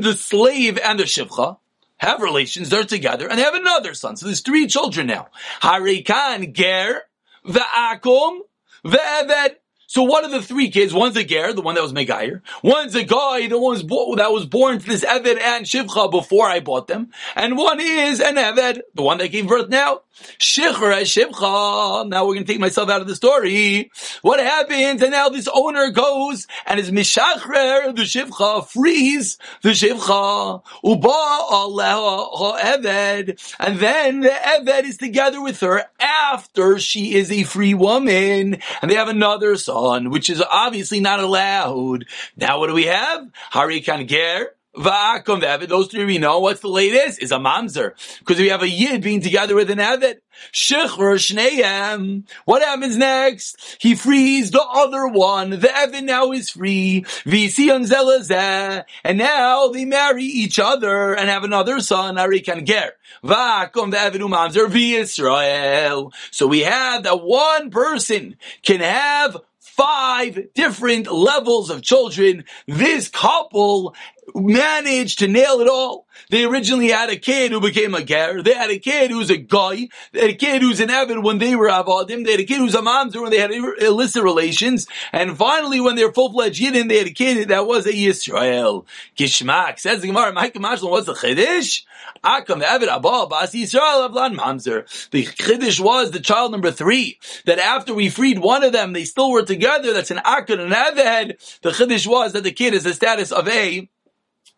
the 0.00 0.14
slave 0.14 0.78
and 0.78 1.00
the 1.00 1.04
Shivcha, 1.04 1.56
have 1.98 2.20
relations, 2.20 2.68
they're 2.68 2.84
together, 2.84 3.28
and 3.28 3.38
they 3.38 3.42
have 3.42 3.54
another 3.54 3.94
son. 3.94 4.16
So 4.16 4.26
there's 4.26 4.40
three 4.40 4.66
children 4.66 5.06
now. 5.06 5.28
Harikan 5.62 6.52
Ger, 6.52 7.02
Va'akum, 7.46 8.40
Ve'eved. 8.84 9.56
So 9.86 10.02
one 10.02 10.24
of 10.24 10.30
the 10.30 10.42
three 10.42 10.70
kids, 10.70 10.92
one's 10.92 11.16
a 11.16 11.24
ger, 11.24 11.52
the 11.52 11.62
one 11.62 11.74
that 11.74 11.82
was 11.82 11.92
Megayer, 11.92 12.40
one's 12.62 12.94
a 12.94 13.04
guy, 13.04 13.46
the 13.48 13.58
one 13.58 13.76
that 14.16 14.32
was 14.32 14.46
born 14.46 14.78
to 14.78 14.86
this 14.86 15.04
Eved 15.04 15.40
and 15.40 15.66
Shivcha 15.66 16.10
before 16.10 16.46
I 16.46 16.60
bought 16.60 16.88
them, 16.88 17.10
and 17.36 17.56
one 17.56 17.80
is 17.80 18.20
an 18.20 18.36
Eved, 18.36 18.80
the 18.94 19.02
one 19.02 19.18
that 19.18 19.28
gave 19.28 19.46
birth 19.46 19.68
now. 19.68 20.00
Shichra 20.38 21.00
Shivcha. 21.02 22.08
Now 22.08 22.24
we're 22.24 22.34
going 22.34 22.46
to 22.46 22.52
take 22.52 22.60
myself 22.60 22.88
out 22.88 23.00
of 23.00 23.08
the 23.08 23.16
story. 23.16 23.90
What 24.22 24.38
happens? 24.38 25.02
And 25.02 25.10
now 25.10 25.28
this 25.28 25.48
owner 25.52 25.90
goes 25.90 26.46
and 26.66 26.78
is 26.78 26.90
Mishachrer, 26.90 27.94
the 27.96 28.02
Shivcha, 28.02 28.66
frees 28.66 29.38
the 29.62 29.70
Shivcha. 29.70 30.62
Uba 30.84 31.08
Allah 31.08 32.58
Eved. 32.62 33.54
And 33.58 33.78
then 33.80 34.20
the 34.20 34.28
Eved 34.28 34.84
is 34.84 34.98
together 34.98 35.42
with 35.42 35.60
her 35.60 35.84
after 35.98 36.78
she 36.78 37.14
is 37.14 37.32
a 37.32 37.42
free 37.42 37.74
woman. 37.74 38.58
And 38.82 38.90
they 38.90 38.94
have 38.94 39.08
another 39.08 39.56
son, 39.56 39.83
which 40.10 40.30
is 40.30 40.42
obviously 40.50 41.00
not 41.00 41.20
allowed. 41.20 42.06
Now 42.36 42.58
what 42.58 42.68
do 42.68 42.74
we 42.74 42.86
have? 42.86 43.28
Harikan 43.52 44.06
Ger. 44.06 44.50
Va'akum 44.76 45.40
v'avid. 45.40 45.68
Those 45.68 45.86
three 45.86 46.04
we 46.04 46.18
know. 46.18 46.40
What's 46.40 46.60
the 46.60 46.68
latest? 46.68 47.22
Is 47.22 47.30
a 47.30 47.36
mamzer. 47.36 47.92
Because 48.18 48.38
we 48.38 48.48
have 48.48 48.62
a 48.62 48.68
yid 48.68 49.02
being 49.02 49.20
together 49.20 49.54
with 49.54 49.70
an 49.70 49.78
avid. 49.78 50.20
Shechur 50.52 51.14
shneim. 51.14 52.24
What 52.44 52.60
happens 52.62 52.96
next? 52.96 53.76
He 53.80 53.94
frees 53.94 54.50
the 54.50 54.62
other 54.62 55.06
one. 55.06 55.50
The 55.50 55.70
avid 55.70 56.04
now 56.04 56.32
is 56.32 56.50
free. 56.50 57.02
V'siyon 57.02 57.86
zelazeh. 57.88 58.84
And 59.04 59.18
now 59.18 59.68
they 59.68 59.84
marry 59.84 60.24
each 60.24 60.58
other 60.58 61.14
and 61.14 61.28
have 61.28 61.44
another 61.44 61.78
son. 61.78 62.16
Arikan 62.16 62.64
ger. 62.64 62.94
Va'akum 63.22 63.92
v'avid 63.92 64.16
umamzer 64.16 64.66
v'Yisrael. 64.66 66.12
So 66.32 66.48
we 66.48 66.60
have 66.60 67.04
that 67.04 67.22
one 67.22 67.70
person 67.70 68.36
can 68.64 68.80
have 68.80 69.36
five 69.76 70.52
different 70.54 71.10
levels 71.10 71.70
of 71.70 71.82
children. 71.82 72.44
This 72.66 73.08
couple 73.08 73.94
managed 74.34 75.18
to 75.20 75.28
nail 75.28 75.60
it 75.60 75.68
all. 75.68 76.06
They 76.30 76.44
originally 76.44 76.88
had 76.88 77.10
a 77.10 77.16
kid 77.16 77.52
who 77.52 77.60
became 77.60 77.94
a 77.94 78.02
ger. 78.02 78.42
They 78.42 78.54
had 78.54 78.70
a 78.70 78.78
kid 78.78 79.10
who's 79.10 79.30
a 79.30 79.36
guy. 79.36 79.88
They 80.12 80.20
had 80.20 80.30
a 80.30 80.34
kid 80.34 80.62
who's 80.62 80.80
an 80.80 80.90
avid 80.90 81.22
when 81.22 81.38
they 81.38 81.56
were 81.56 81.68
avodim. 81.68 82.24
They 82.24 82.32
had 82.32 82.40
a 82.40 82.44
kid 82.44 82.58
who's 82.58 82.74
a 82.74 82.80
mamzer 82.80 83.20
when 83.20 83.30
they 83.30 83.38
had 83.38 83.50
illicit 83.52 84.22
relations. 84.22 84.86
And 85.12 85.36
finally, 85.36 85.80
when 85.80 85.96
they're 85.96 86.12
full-fledged 86.12 86.60
yidden, 86.60 86.88
they 86.88 86.98
had 86.98 87.06
a 87.08 87.12
kid 87.12 87.48
that 87.48 87.66
was 87.66 87.86
a 87.86 87.92
Yisrael. 87.92 88.86
Kishmak 89.16 89.78
says 89.78 90.00
the 90.00 90.08
Gemara, 90.08 90.32
Mike 90.32 90.54
Mashlan, 90.54 90.90
what's 90.90 91.06
the 91.06 91.14
chiddush? 91.14 91.82
Akam 92.22 92.62
avid 92.62 92.88
abba 92.88 93.26
bas 93.26 93.54
Yisrael 93.54 94.08
avlan 94.08 94.36
mamzer. 94.36 95.10
The 95.10 95.24
chiddush 95.24 95.80
was 95.80 96.10
the 96.10 96.20
child 96.20 96.52
number 96.52 96.70
three. 96.70 97.18
That 97.44 97.58
after 97.58 97.94
we 97.94 98.08
freed 98.08 98.38
one 98.38 98.62
of 98.62 98.72
them, 98.72 98.92
they 98.92 99.04
still 99.04 99.30
were 99.30 99.44
together. 99.44 99.92
That's 99.92 100.10
an 100.10 100.18
akad 100.18 100.60
and 100.60 100.72
aved. 100.72 101.60
The 101.60 101.70
chiddush 101.70 102.06
was 102.06 102.32
that 102.32 102.44
the 102.44 102.52
kid 102.52 102.74
is 102.74 102.84
the 102.84 102.94
status 102.94 103.32
of 103.32 103.48
a 103.48 103.88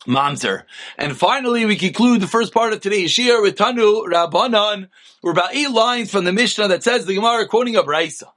Mamzer. 0.07 0.63
And 0.97 1.17
finally, 1.17 1.65
we 1.65 1.77
conclude 1.77 2.21
the 2.21 2.27
first 2.27 2.55
part 2.55 2.73
of 2.73 2.81
today's 2.81 3.11
shir 3.11 3.43
with 3.43 3.57
Tanu 3.57 4.07
Rabbanan. 4.07 4.89
We're 5.27 5.33
about 5.33 5.57
eight 5.57 5.73
lines 5.73 6.13
from 6.13 6.25
the 6.25 6.33
Mishnah 6.33 6.69
that 6.69 6.85
says 6.85 7.05
the 7.05 7.17
Gemara 7.17 7.49
quoting 7.49 7.75
a 7.75 7.83
Brisa. 7.83 8.29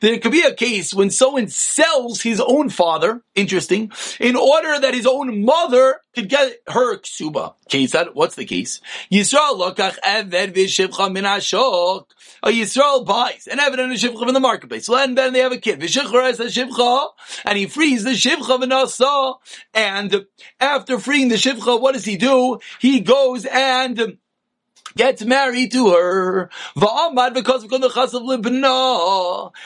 There 0.00 0.18
could 0.18 0.32
be 0.32 0.40
a 0.40 0.54
case 0.54 0.94
when 0.94 1.10
someone 1.10 1.48
sells 1.48 2.22
his 2.22 2.40
own 2.40 2.70
father, 2.70 3.20
interesting, 3.34 3.92
in 4.18 4.34
order 4.34 4.80
that 4.80 4.94
his 4.94 5.06
own 5.06 5.44
mother 5.44 6.00
could 6.14 6.30
get 6.30 6.56
her 6.68 6.96
ksuba. 6.96 7.52
Case 7.68 7.92
that, 7.92 8.14
what's 8.14 8.36
the 8.36 8.46
case? 8.46 8.80
Yisrael 9.12 9.60
lokach 9.60 9.98
eved 10.02 10.54
v'shivcha 10.54 11.12
min 11.12 11.24
ashok. 11.24 12.06
A 12.42 12.48
Yisrael 12.48 13.04
buys 13.04 13.46
an 13.46 13.58
eved 13.58 13.78
and 13.78 13.92
a 13.92 13.96
shivcha 13.96 14.26
in 14.26 14.32
the 14.34 14.40
marketplace. 14.40 14.86
So 14.86 14.94
then 14.94 15.14
they 15.14 15.40
have 15.40 15.52
a 15.52 15.58
kid. 15.58 15.80
V'shivcha 15.80 16.38
a 16.38 16.44
shivcha, 16.44 17.08
and 17.44 17.58
he 17.58 17.66
frees 17.66 18.04
the 18.04 18.10
shivcha 18.12 18.58
v'nasa. 18.62 19.34
And 19.74 20.26
after 20.58 20.98
freeing 20.98 21.28
the 21.28 21.34
shivcha, 21.34 21.78
what 21.78 21.92
does 21.92 22.04
he 22.04 22.16
do? 22.16 22.60
He 22.80 22.85
goes 23.00 23.44
and 23.44 24.18
gets 24.96 25.24
married 25.24 25.72
to 25.72 25.90
her. 25.90 26.50
because 26.74 27.64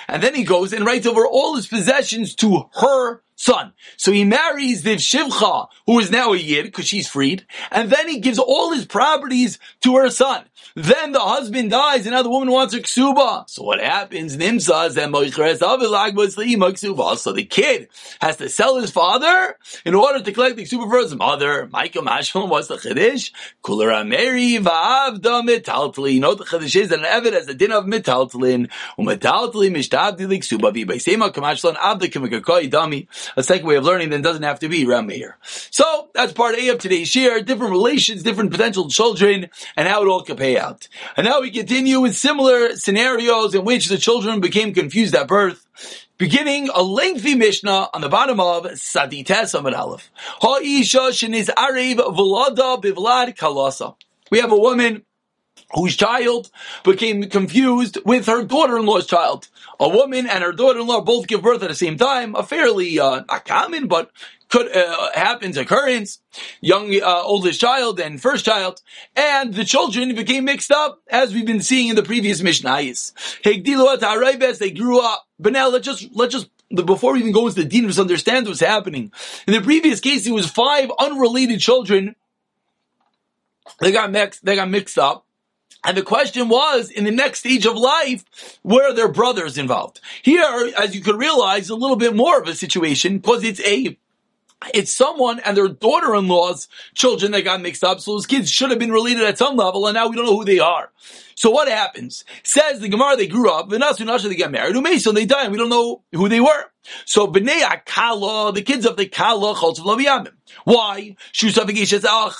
And 0.08 0.22
then 0.22 0.34
he 0.34 0.44
goes 0.44 0.72
and 0.72 0.84
writes 0.84 1.06
over 1.06 1.26
all 1.26 1.56
his 1.56 1.66
possessions 1.66 2.34
to 2.36 2.68
her 2.80 3.22
son. 3.36 3.72
So 3.96 4.12
he 4.12 4.24
marries 4.24 4.82
the 4.82 4.96
Shivcha, 4.96 5.68
who 5.86 5.98
is 5.98 6.10
now 6.10 6.34
a 6.34 6.36
Yid, 6.36 6.66
because 6.66 6.86
she's 6.86 7.08
freed, 7.08 7.46
and 7.70 7.90
then 7.90 8.06
he 8.08 8.20
gives 8.20 8.38
all 8.38 8.72
his 8.72 8.84
properties 8.84 9.58
to 9.80 9.96
her 9.96 10.10
son. 10.10 10.44
Then 10.74 11.12
the 11.12 11.20
husband 11.20 11.70
dies, 11.70 12.06
and 12.06 12.14
now 12.14 12.22
the 12.22 12.30
woman 12.30 12.50
wants 12.50 12.74
her 12.74 12.80
ksuba. 12.80 13.48
So 13.48 13.64
what 13.64 13.80
happens? 13.80 14.36
Nimsa 14.36 14.88
is 14.88 14.94
that 14.94 15.10
ksuba. 15.10 17.18
So 17.18 17.32
the 17.32 17.44
kid 17.44 17.88
has 18.20 18.36
to 18.36 18.48
sell 18.48 18.76
his 18.76 18.90
father 18.90 19.56
in 19.84 19.94
order 19.94 20.22
to 20.22 20.32
collect 20.32 20.56
the 20.56 20.64
ksuba 20.64 20.88
for 20.88 20.98
his 20.98 21.14
mother. 21.14 21.68
Michael 21.72 22.02
Mashman, 22.02 22.48
what's 22.48 22.68
the 22.68 22.76
chiddush? 22.76 23.32
Kular 23.64 24.06
Mary 24.06 24.58
va'avda 24.58 25.46
metaltli. 25.46 26.14
You 26.14 26.20
know 26.20 26.30
what 26.30 26.38
the 26.38 26.44
chiddush 26.44 26.76
is? 26.76 26.92
An 26.92 27.00
evid 27.00 27.32
has 27.32 27.46
the 27.46 27.54
din 27.54 27.72
of 27.72 27.84
metaltlin. 27.84 28.70
Umetaltli 28.98 29.70
mishtabdi 29.70 30.26
liksuba 30.26 30.72
vi. 30.72 30.84
By 30.84 30.98
sema 30.98 31.30
kamashlan 31.30 31.74
kimakakai 31.74 32.70
dami. 32.70 33.06
A 33.36 33.42
second 33.42 33.66
way 33.66 33.76
of 33.76 33.84
learning 33.84 34.10
then 34.10 34.22
doesn't 34.22 34.42
have 34.42 34.60
to 34.60 34.68
be 34.68 34.84
Rameir. 34.84 35.34
So 35.42 36.10
that's 36.14 36.32
part 36.32 36.56
A 36.56 36.68
of 36.68 36.78
today's 36.78 37.08
share. 37.08 37.40
Different 37.42 37.72
relations, 37.72 38.22
different 38.22 38.50
potential 38.50 38.88
children, 38.88 39.48
and 39.76 39.88
how 39.88 40.02
it 40.02 40.08
all 40.08 40.22
can 40.22 40.36
pay 40.36 40.58
out. 40.60 40.88
And 41.16 41.26
now 41.26 41.40
we 41.40 41.50
continue 41.50 42.00
with 42.00 42.16
similar 42.16 42.76
scenarios 42.76 43.54
in 43.54 43.64
which 43.64 43.88
the 43.88 43.98
children 43.98 44.40
became 44.40 44.72
confused 44.74 45.14
at 45.14 45.26
birth. 45.26 45.66
Beginning 46.18 46.68
a 46.68 46.82
lengthy 46.82 47.34
Mishnah 47.34 47.88
on 47.94 48.02
the 48.02 48.08
bottom 48.10 48.38
of 48.40 48.64
Sadites 48.64 49.58
Amid 49.58 49.74
Aleph. 49.74 50.10
Ha'isha 50.42 51.10
sheniz 51.10 51.48
arev 51.48 51.96
v'lada 51.96 52.80
bivlad 52.82 53.36
kalasa. 53.36 53.96
We 54.30 54.40
have 54.40 54.52
a 54.52 54.56
woman 54.58 55.02
whose 55.72 55.96
child 55.96 56.50
became 56.84 57.28
confused 57.30 57.98
with 58.04 58.26
her 58.26 58.44
daughter-in-law's 58.44 59.06
child. 59.06 59.48
A 59.78 59.88
woman 59.88 60.26
and 60.28 60.44
her 60.44 60.52
daughter-in-law 60.52 61.02
both 61.02 61.26
give 61.26 61.42
birth 61.42 61.62
at 61.62 61.68
the 61.68 61.74
same 61.74 61.96
time, 61.96 62.34
a 62.34 62.42
fairly, 62.42 62.98
uh, 62.98 63.22
not 63.28 63.44
common, 63.44 63.86
but 63.86 64.10
could 64.50 64.74
uh, 64.76 65.10
happens 65.14 65.56
occurrence. 65.56 66.18
Young 66.60 66.94
uh, 66.94 67.22
oldest 67.22 67.60
child 67.60 67.98
and 68.00 68.20
first 68.20 68.44
child, 68.44 68.82
and 69.16 69.54
the 69.54 69.64
children 69.64 70.14
became 70.14 70.44
mixed 70.44 70.70
up, 70.70 71.00
as 71.08 71.32
we've 71.32 71.46
been 71.46 71.62
seeing 71.62 71.88
in 71.88 71.96
the 71.96 72.02
previous 72.02 72.42
Mishnayis. 72.42 73.12
They 74.58 74.70
grew 74.70 75.00
up. 75.00 75.26
But 75.38 75.52
now 75.52 75.68
let's 75.68 75.86
just 75.86 76.08
let's 76.14 76.34
just 76.34 76.50
before 76.74 77.14
we 77.14 77.20
even 77.20 77.32
go 77.32 77.46
into 77.46 77.62
the 77.62 77.68
deen, 77.68 77.86
just 77.86 77.98
understand 77.98 78.46
what's 78.46 78.60
happening. 78.60 79.12
In 79.46 79.54
the 79.54 79.60
previous 79.60 80.00
case, 80.00 80.26
it 80.26 80.32
was 80.32 80.48
five 80.50 80.90
unrelated 80.98 81.60
children. 81.60 82.14
They 83.80 83.92
got 83.92 84.10
mixed. 84.10 84.44
They 84.44 84.56
got 84.56 84.68
mixed 84.68 84.98
up. 84.98 85.26
And 85.82 85.96
the 85.96 86.02
question 86.02 86.50
was, 86.50 86.90
in 86.90 87.04
the 87.04 87.10
next 87.10 87.40
stage 87.40 87.64
of 87.64 87.74
life, 87.74 88.58
were 88.62 88.92
there 88.92 89.08
brothers 89.08 89.56
involved? 89.56 90.00
Here, 90.22 90.44
as 90.78 90.94
you 90.94 91.00
could 91.00 91.16
realize, 91.16 91.70
a 91.70 91.74
little 91.74 91.96
bit 91.96 92.14
more 92.14 92.38
of 92.38 92.46
a 92.46 92.54
situation 92.54 93.18
because 93.18 93.44
it's 93.44 93.60
a 93.60 93.96
it's 94.74 94.94
someone 94.94 95.40
and 95.40 95.56
their 95.56 95.68
daughter-in-law's 95.68 96.68
children 96.94 97.32
that 97.32 97.44
got 97.44 97.62
mixed 97.62 97.82
up. 97.82 98.00
So 98.00 98.12
those 98.12 98.26
kids 98.26 98.50
should 98.50 98.70
have 98.70 98.78
been 98.78 98.92
related 98.92 99.22
at 99.22 99.38
some 99.38 99.56
level, 99.56 99.86
and 99.86 99.94
now 99.94 100.08
we 100.08 100.16
don't 100.16 100.26
know 100.26 100.36
who 100.36 100.44
they 100.44 100.58
are. 100.58 100.90
So 101.34 101.50
what 101.50 101.68
happens? 101.68 102.24
Says 102.42 102.80
the 102.80 102.88
Gemara, 102.88 103.16
they 103.16 103.26
grew 103.26 103.50
up, 103.50 103.70
V'nasu 103.70 104.04
Nasha, 104.04 104.28
they 104.28 104.36
got 104.36 104.50
married, 104.50 104.76
Umeso, 104.76 105.14
they 105.14 105.24
died, 105.24 105.44
and 105.44 105.52
we 105.52 105.58
don't 105.58 105.70
know 105.70 106.02
who 106.12 106.28
they 106.28 106.40
were. 106.40 106.64
So 107.06 107.26
Bnei 107.26 107.62
Akala, 107.62 108.54
the 108.54 108.62
kids 108.62 108.84
of 108.84 108.96
the 108.98 109.06
Kala, 109.06 109.54
Choltz 109.54 109.78
of 109.78 109.84
Laviyamim. 109.84 110.32
Why? 110.64 111.16
Ah, 112.04 112.34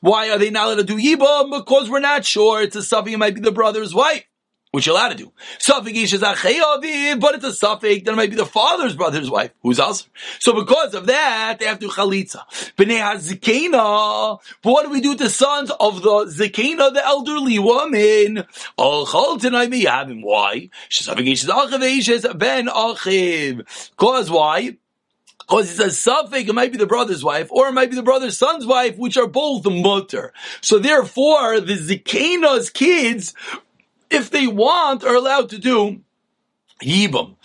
why 0.00 0.30
are 0.30 0.38
they 0.38 0.50
not 0.50 0.66
allowed 0.66 0.74
to 0.74 0.84
do 0.84 0.96
Yibam? 0.96 1.50
Because 1.50 1.88
we're 1.88 2.00
not 2.00 2.26
sure. 2.26 2.60
It's 2.60 2.76
a 2.76 2.80
Safi, 2.80 3.12
it 3.12 3.18
might 3.18 3.34
be 3.34 3.40
the 3.40 3.52
brother's 3.52 3.94
wife 3.94 4.24
which 4.72 4.86
you're 4.86 4.94
allowed 4.94 5.08
to 5.08 5.16
do. 5.16 5.32
Suffix 5.58 6.12
is 6.12 6.22
a 6.22 7.16
but 7.16 7.34
it's 7.34 7.44
a 7.44 7.52
suffix 7.52 8.04
that 8.04 8.14
might 8.14 8.30
be 8.30 8.36
the 8.36 8.46
father's 8.46 8.94
brother's 8.94 9.28
wife, 9.28 9.50
who's 9.62 9.80
also. 9.80 10.06
So 10.38 10.52
because 10.52 10.94
of 10.94 11.06
that, 11.06 11.58
they 11.58 11.66
have 11.66 11.80
to 11.80 11.88
chalitza. 11.88 12.42
B'nei 12.76 13.00
hazikena. 13.00 14.38
But 14.62 14.70
what 14.70 14.84
do 14.84 14.90
we 14.90 15.00
do 15.00 15.16
to 15.16 15.28
sons 15.28 15.70
of 15.80 16.02
the 16.02 16.26
zikena, 16.26 16.94
the 16.94 17.04
elderly 17.04 17.58
woman? 17.58 18.44
All 18.76 19.06
chaltanai 19.06 19.68
miyavim. 19.72 20.22
Why? 20.22 20.70
Suffix 20.88 21.44
is 21.44 21.50
achiv 21.50 22.38
ben 22.38 22.68
achiv. 22.68 23.90
Cause 23.96 24.30
why? 24.30 24.76
Because 25.40 25.68
it's 25.68 25.80
a 25.80 25.90
suffix, 25.90 26.48
it 26.48 26.54
might 26.54 26.70
be 26.70 26.78
the 26.78 26.86
brother's 26.86 27.24
wife, 27.24 27.48
or 27.50 27.66
it 27.66 27.72
might 27.72 27.90
be 27.90 27.96
the 27.96 28.04
brother's 28.04 28.38
son's 28.38 28.64
wife, 28.64 28.96
which 28.96 29.16
are 29.16 29.26
both 29.26 29.66
mutter. 29.66 30.32
So 30.60 30.78
therefore, 30.78 31.60
the 31.60 31.74
Zikena's 31.74 32.70
kids 32.70 33.34
if 34.10 34.30
they 34.30 34.46
want, 34.46 35.04
are 35.04 35.14
allowed 35.14 35.50
to 35.50 35.58
do 35.58 36.00
Yibam. 36.82 37.36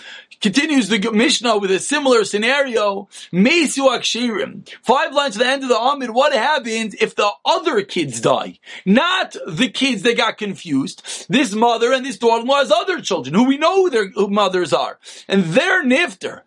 Continues 0.45 0.89
the 0.89 0.99
Mishnah 1.11 1.57
with 1.57 1.71
a 1.71 1.79
similar 1.79 2.23
scenario. 2.23 3.09
Five 3.31 5.11
lines 5.11 5.33
to 5.33 5.39
the 5.39 5.47
end 5.47 5.63
of 5.63 5.69
the 5.69 5.75
Amid. 5.75 6.11
What 6.11 6.33
happens 6.33 6.93
if 7.01 7.15
the 7.15 7.31
other 7.43 7.81
kids 7.81 8.21
die? 8.21 8.59
Not 8.85 9.35
the 9.47 9.69
kids 9.69 10.03
that 10.03 10.17
got 10.17 10.37
confused. 10.37 11.01
This 11.29 11.55
mother 11.55 11.91
and 11.91 12.05
this 12.05 12.19
daughter-in-law 12.19 12.59
has 12.59 12.71
other 12.71 13.01
children 13.01 13.33
who 13.33 13.45
we 13.45 13.57
know 13.57 13.77
who 13.77 13.89
their 13.89 14.11
mothers 14.27 14.71
are. 14.71 14.99
And 15.27 15.45
they're 15.45 15.83
nifter. 15.83 16.41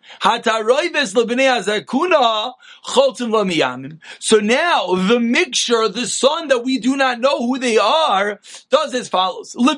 So 4.19 4.37
now 4.37 4.95
the 4.95 5.19
mixture, 5.19 5.89
the 5.89 6.07
son 6.07 6.47
that 6.47 6.63
we 6.63 6.79
do 6.79 6.95
not 6.95 7.19
know 7.19 7.39
who 7.39 7.59
they 7.59 7.77
are, 7.77 8.39
does 8.69 8.95
as 8.95 9.09
follows. 9.09 9.51
The 9.51 9.75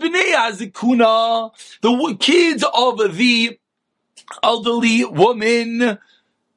kids 2.19 2.63
of 2.71 2.97
the 2.99 3.57
elderly 4.43 5.05
woman, 5.05 5.77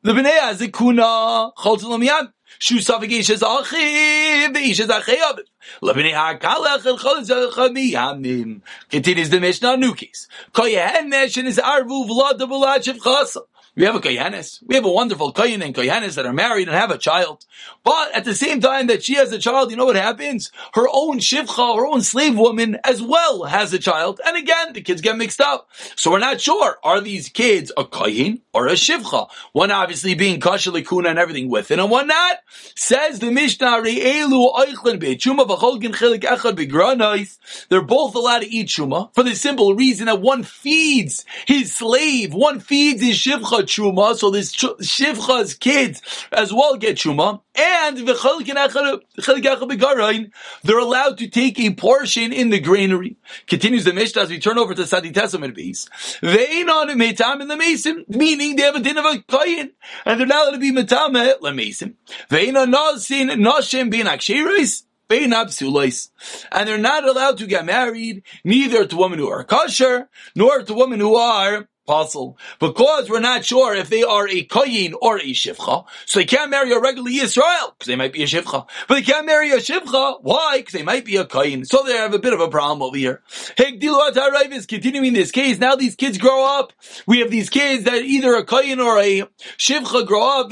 the 0.02 0.12
bnei 0.12 0.38
azikuna, 0.38 1.54
choltel 1.54 1.98
miyad. 1.98 2.32
Shu 2.58 2.76
savigish 2.76 3.30
is 3.30 3.42
achiv, 3.42 4.56
ish 4.56 4.80
is 4.80 4.88
achiv. 4.88 5.38
Lebnei 5.82 6.12
hakalach 6.12 6.86
el 6.86 6.98
chol 6.98 7.24
chamiyamim. 7.52 8.60
Continues 8.90 9.30
the 9.30 9.40
Mishnah, 9.40 9.76
Nukis. 9.76 9.96
case. 9.96 10.28
Koyahen 10.52 11.12
neshin 11.12 11.46
is 11.46 11.58
arvu 11.58 12.06
v'lad 12.08 12.38
v'lad 12.38 12.84
shiv 12.84 12.98
chasa. 12.98 13.42
We 13.76 13.82
have 13.86 13.96
a 13.96 14.00
Koyanis. 14.00 14.62
We 14.64 14.76
have 14.76 14.84
a 14.84 14.90
wonderful 14.90 15.32
Koyan 15.32 15.60
and 15.60 15.74
Koyanis 15.74 16.14
that 16.14 16.26
are 16.26 16.32
married 16.32 16.68
and 16.68 16.76
have 16.76 16.92
a 16.92 16.98
child. 16.98 17.44
But 17.82 18.14
at 18.14 18.24
the 18.24 18.34
same 18.34 18.60
time 18.60 18.86
that 18.86 19.02
she 19.02 19.14
has 19.14 19.32
a 19.32 19.38
child, 19.38 19.72
you 19.72 19.76
know 19.76 19.86
what 19.86 19.96
happens? 19.96 20.52
Her 20.74 20.86
own 20.92 21.18
Shivcha, 21.18 21.76
her 21.76 21.84
own 21.84 22.02
slave 22.02 22.38
woman 22.38 22.78
as 22.84 23.02
well 23.02 23.42
has 23.42 23.72
a 23.72 23.80
child. 23.80 24.20
And 24.24 24.36
again, 24.36 24.74
the 24.74 24.80
kids 24.80 25.00
get 25.00 25.18
mixed 25.18 25.40
up. 25.40 25.68
So 25.96 26.12
we're 26.12 26.20
not 26.20 26.40
sure. 26.40 26.78
Are 26.84 27.00
these 27.00 27.28
kids 27.28 27.72
a 27.76 27.82
Koyin 27.82 28.42
or 28.52 28.68
a 28.68 28.74
Shivcha? 28.74 29.28
One 29.50 29.72
obviously 29.72 30.14
being 30.14 30.38
Kasha 30.38 30.70
Likuna 30.70 31.08
and 31.08 31.18
everything 31.18 31.50
with 31.50 31.72
it, 31.72 31.80
and 31.80 31.90
one 31.90 32.06
not. 32.06 32.38
Says 32.76 33.18
the 33.18 33.32
Mishnah. 33.32 33.82
They're 37.68 37.82
both 37.82 38.14
allowed 38.14 38.38
to 38.38 38.48
eat 38.48 38.68
Shuma 38.68 39.14
for 39.14 39.22
the 39.24 39.34
simple 39.34 39.74
reason 39.74 40.06
that 40.06 40.20
one 40.20 40.44
feeds 40.44 41.24
his 41.46 41.74
slave, 41.74 42.32
one 42.32 42.60
feeds 42.60 43.02
his 43.02 43.16
Shivcha 43.16 43.63
truma, 43.64 44.14
so 44.14 44.30
this 44.30 44.54
shivcha's 44.54 45.54
kids 45.54 46.02
as 46.32 46.52
well 46.52 46.76
get 46.76 46.96
truma, 46.96 47.40
and 47.54 47.96
they're 50.62 50.78
allowed 50.78 51.18
to 51.18 51.28
take 51.28 51.60
a 51.60 51.74
portion 51.74 52.32
in 52.32 52.50
the 52.50 52.60
granary. 52.60 53.16
Continues 53.46 53.84
the 53.84 53.92
Mishnah 53.92 54.22
as 54.22 54.30
we 54.30 54.38
turn 54.38 54.58
over 54.58 54.74
to 54.74 54.82
Saditesam 54.82 55.44
and 55.44 55.56
Beis. 55.56 55.88
They 56.20 56.62
on 56.62 56.88
metam 56.98 57.40
in 57.40 57.48
the 57.48 57.56
mason, 57.56 58.04
meaning 58.08 58.56
they 58.56 58.62
have 58.62 58.76
a 58.76 58.80
din 58.80 58.98
of 58.98 59.04
a 59.04 59.18
koyin, 59.18 59.70
and 60.04 60.20
they're 60.20 60.26
not 60.26 60.48
allowed 60.48 60.52
to 60.52 60.58
be 60.58 60.72
metame 60.72 61.40
le 61.40 61.52
mason. 61.52 61.96
They 62.28 62.48
on 62.48 62.72
nasin 62.72 63.30
nashim 63.30 63.90
bin 63.90 64.06
akshiris. 64.06 64.84
And 65.10 66.66
they're 66.66 66.78
not 66.78 67.06
allowed 67.06 67.38
to 67.38 67.46
get 67.46 67.66
married 67.66 68.22
neither 68.42 68.86
to 68.86 68.96
women 68.96 69.18
who 69.18 69.28
are 69.28 69.44
kosher 69.44 70.08
nor 70.34 70.62
to 70.62 70.74
women 70.74 70.98
who 70.98 71.16
are 71.16 71.68
apostle. 71.86 72.38
Because 72.58 73.10
we're 73.10 73.20
not 73.20 73.44
sure 73.44 73.74
if 73.74 73.90
they 73.90 74.02
are 74.02 74.26
a 74.26 74.44
koyin 74.46 74.94
or 75.00 75.18
a 75.18 75.32
shivcha, 75.32 75.84
so 76.06 76.18
they 76.18 76.24
can't 76.24 76.50
marry 76.50 76.72
a 76.72 76.80
regular 76.80 77.10
Israel, 77.10 77.74
because 77.78 77.86
they 77.86 77.96
might 77.96 78.12
be 78.12 78.22
a 78.22 78.26
shivcha. 78.26 78.66
But 78.88 78.94
they 78.94 79.02
can't 79.02 79.26
marry 79.26 79.50
a 79.50 79.58
shivcha, 79.58 80.18
why? 80.22 80.58
Because 80.58 80.72
they 80.72 80.82
might 80.82 81.04
be 81.04 81.16
a 81.16 81.24
koyin. 81.24 81.66
So 81.66 81.82
they 81.84 81.92
have 81.92 82.14
a 82.14 82.18
bit 82.18 82.32
of 82.32 82.40
a 82.40 82.48
problem 82.48 82.82
over 82.82 82.96
here. 82.96 83.22
Hegdilu 83.28 84.52
is 84.52 84.66
continuing 84.66 85.12
this 85.12 85.30
case. 85.30 85.58
Now 85.58 85.76
these 85.76 85.94
kids 85.94 86.18
grow 86.18 86.44
up. 86.58 86.72
We 87.06 87.20
have 87.20 87.30
these 87.30 87.50
kids 87.50 87.84
that 87.84 88.02
either 88.02 88.34
a 88.34 88.44
koyin 88.44 88.84
or 88.84 88.98
a 88.98 89.28
shivcha 89.58 90.06
grow 90.06 90.40
up, 90.40 90.50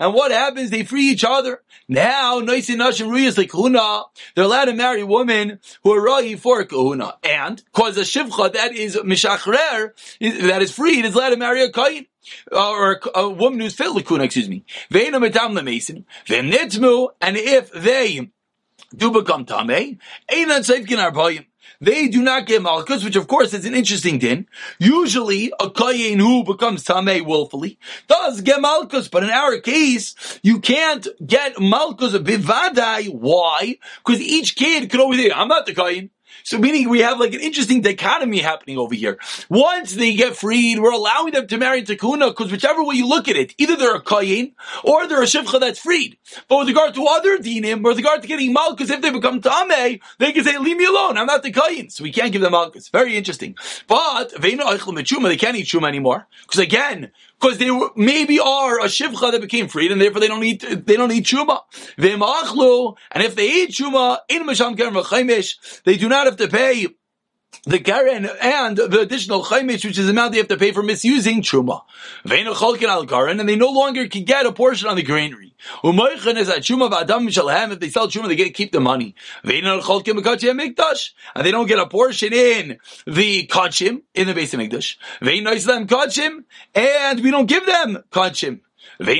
and 0.00 0.14
what 0.14 0.30
happens? 0.30 0.70
They 0.70 0.84
free 0.84 1.04
each 1.04 1.24
other. 1.24 1.62
Now, 1.88 2.40
they're 2.40 4.44
allowed 4.44 4.64
to 4.66 4.74
marry 4.74 5.02
women 5.02 5.58
who 5.82 5.92
are 5.92 6.00
rahi 6.00 6.38
for 6.38 6.64
kahuna. 6.64 7.16
And, 7.22 7.62
cause 7.72 7.96
a 7.96 8.02
shivcha 8.02 8.52
that 8.52 8.74
is 8.74 8.96
mishachre 8.96 9.92
that 10.20 10.62
is 10.62 10.72
freed 10.72 11.04
is 11.04 11.14
allowed 11.14 11.30
to 11.30 11.36
marry 11.36 11.62
a 11.62 11.72
kain. 11.72 12.06
Uh, 12.52 12.70
or 12.70 13.00
a, 13.14 13.30
woman 13.30 13.60
who's 13.60 13.74
fit 13.74 13.88
lakuna, 13.88 14.24
excuse 14.24 14.48
me. 14.48 14.64
Ve'ena 14.90 15.26
metam 15.26 15.58
lemason. 15.58 16.04
Ve'nitmu, 16.26 17.08
and 17.20 17.36
if 17.36 17.72
they 17.72 18.30
do 18.94 19.10
become 19.10 19.46
tamei, 19.46 19.98
einan 20.30 20.60
seifkin 20.60 20.98
arbayim. 20.98 21.46
They 21.80 22.08
do 22.08 22.22
not 22.22 22.46
get 22.46 22.62
malchus, 22.62 23.04
which 23.04 23.16
of 23.16 23.26
course 23.26 23.54
is 23.54 23.64
an 23.64 23.74
interesting 23.74 24.18
din. 24.18 24.46
Usually, 24.78 25.52
a 25.60 25.70
kayin 25.70 26.18
who 26.18 26.44
becomes 26.44 26.84
tamei 26.84 27.24
willfully 27.24 27.78
does 28.08 28.40
get 28.40 28.60
malchus, 28.60 29.08
but 29.08 29.22
in 29.22 29.30
our 29.30 29.58
case, 29.58 30.14
you 30.42 30.60
can't 30.60 31.06
get 31.24 31.60
malchus 31.60 32.12
bivadai. 32.14 33.12
Why? 33.14 33.78
Because 34.04 34.20
each 34.20 34.56
kid 34.56 34.90
could 34.90 35.00
always 35.00 35.20
say, 35.20 35.30
"I'm 35.30 35.48
not 35.48 35.66
the 35.66 35.74
kayin." 35.74 36.10
So 36.50 36.58
meaning 36.58 36.88
we 36.88 36.98
have 37.02 37.20
like 37.20 37.32
an 37.32 37.38
interesting 37.38 37.80
dichotomy 37.80 38.40
happening 38.40 38.76
over 38.76 38.92
here. 38.92 39.20
Once 39.48 39.94
they 39.94 40.16
get 40.16 40.34
freed, 40.34 40.80
we're 40.80 40.90
allowing 40.90 41.32
them 41.32 41.46
to 41.46 41.56
marry 41.58 41.78
into 41.78 41.94
Takuna 41.94 42.30
because 42.30 42.50
whichever 42.50 42.82
way 42.82 42.96
you 42.96 43.06
look 43.06 43.28
at 43.28 43.36
it, 43.36 43.54
either 43.56 43.76
they're 43.76 43.94
a 43.94 44.02
Kayin 44.02 44.54
or 44.82 45.06
they're 45.06 45.22
a 45.22 45.26
Shivcha 45.26 45.60
that's 45.60 45.78
freed. 45.78 46.18
But 46.48 46.58
with 46.58 46.66
regard 46.66 46.94
to 46.94 47.06
other 47.06 47.38
dinim, 47.38 47.84
with 47.84 47.98
regard 47.98 48.22
to 48.22 48.26
getting 48.26 48.52
Malkus, 48.52 48.90
if 48.90 49.00
they 49.00 49.12
become 49.12 49.40
Tameh, 49.40 50.00
they 50.18 50.32
can 50.32 50.42
say, 50.42 50.58
leave 50.58 50.76
me 50.76 50.86
alone, 50.86 51.18
I'm 51.18 51.26
not 51.26 51.44
the 51.44 51.52
Kayin. 51.52 51.92
So 51.92 52.02
we 52.02 52.10
can't 52.10 52.32
give 52.32 52.42
them 52.42 52.52
Malkus. 52.52 52.90
Very 52.90 53.16
interesting. 53.16 53.54
But, 53.86 54.32
they 54.40 54.56
can't 54.56 55.56
eat 55.56 55.66
Chuma 55.66 55.86
anymore. 55.86 56.26
Because 56.42 56.58
again, 56.58 57.12
because 57.40 57.58
they 57.58 57.70
maybe 57.96 58.38
are 58.38 58.80
a 58.80 58.84
shivcha 58.84 59.32
that 59.32 59.40
became 59.40 59.68
freed, 59.68 59.92
and 59.92 60.00
therefore 60.00 60.20
they 60.20 60.28
don't 60.28 60.44
eat 60.44 60.64
they 60.86 60.96
don't 60.96 61.12
eat 61.12 61.24
chuma. 61.24 61.60
And 61.98 63.22
if 63.22 63.34
they 63.34 63.48
eat 63.48 63.70
chuma 63.70 64.18
in 64.28 64.46
masham 64.46 64.76
keren 64.76 65.42
they 65.84 65.96
do 65.96 66.08
not 66.08 66.26
have 66.26 66.36
to 66.36 66.48
pay 66.48 66.86
the 67.64 67.78
Karen 67.78 68.26
and 68.40 68.76
the 68.76 69.00
additional 69.00 69.44
Chaimish, 69.44 69.84
which 69.84 69.98
is 69.98 70.06
the 70.06 70.12
amount 70.12 70.32
they 70.32 70.38
have 70.38 70.48
to 70.48 70.56
pay 70.56 70.72
for 70.72 70.82
misusing 70.82 71.42
Truma. 71.42 71.82
And 72.24 73.48
they 73.48 73.56
no 73.56 73.70
longer 73.70 74.08
can 74.08 74.24
get 74.24 74.46
a 74.46 74.52
portion 74.52 74.88
on 74.88 74.96
the 74.96 75.02
granary. 75.02 75.54
If 75.84 77.80
they 77.80 77.90
sell 77.90 78.08
Truma, 78.08 78.28
they 78.28 78.36
get 78.36 78.44
to 78.44 78.50
keep 78.50 78.72
the 78.72 78.80
money. 78.80 79.14
And 79.44 79.52
they 81.44 81.50
don't 81.50 81.66
get 81.66 81.78
a 81.78 81.86
portion 81.86 82.32
in 82.32 82.78
the 83.06 83.46
Kachim, 83.46 84.02
in 84.14 84.26
the 84.26 84.34
base 84.34 84.54
of 84.54 84.60
Mikdash. 84.60 84.96
And 86.74 87.20
we 87.20 87.30
don't 87.30 87.46
give 87.46 87.66
them 87.66 88.02
Kachim. 88.10 88.60
But 89.02 89.16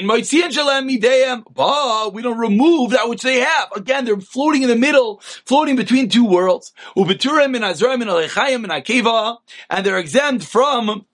we 2.13 2.23
don't 2.23 2.39
remove 2.39 2.91
that 2.91 3.09
which 3.09 3.23
they 3.23 3.39
have. 3.39 3.73
Again, 3.75 4.05
they're 4.05 4.21
floating 4.21 4.63
in 4.63 4.69
the 4.69 4.77
middle, 4.77 5.21
floating 5.47 5.77
between 5.77 6.11
two 6.11 6.27
worlds. 6.27 6.75
Ubiturim 6.95 7.57
and 7.57 7.65
Azraim 7.65 8.03
and 8.03 8.11
Alechayim 8.11 8.63
and 8.65 8.73
Akeva, 8.73 9.39
and 9.71 9.87
they're 9.87 9.99
exempt 9.99 10.45
from 10.45 11.07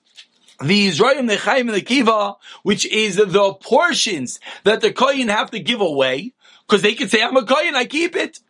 the 0.60 0.88
Israelim, 0.88 1.28
the 1.28 1.36
Chaim, 1.36 1.68
and 1.68 1.76
the 1.76 1.82
Kiva, 1.82 2.34
which 2.64 2.86
is 2.86 3.16
the 3.16 3.54
portions 3.54 4.40
that 4.64 4.80
the 4.80 4.92
Kohen 4.92 5.28
have 5.28 5.50
to 5.52 5.60
give 5.60 5.80
away, 5.80 6.32
because 6.66 6.82
they 6.82 6.94
can 6.94 7.08
say, 7.08 7.22
I'm 7.22 7.36
a 7.36 7.44
kohen, 7.44 7.76
I 7.76 7.84
keep 7.84 8.16
it. 8.16 8.40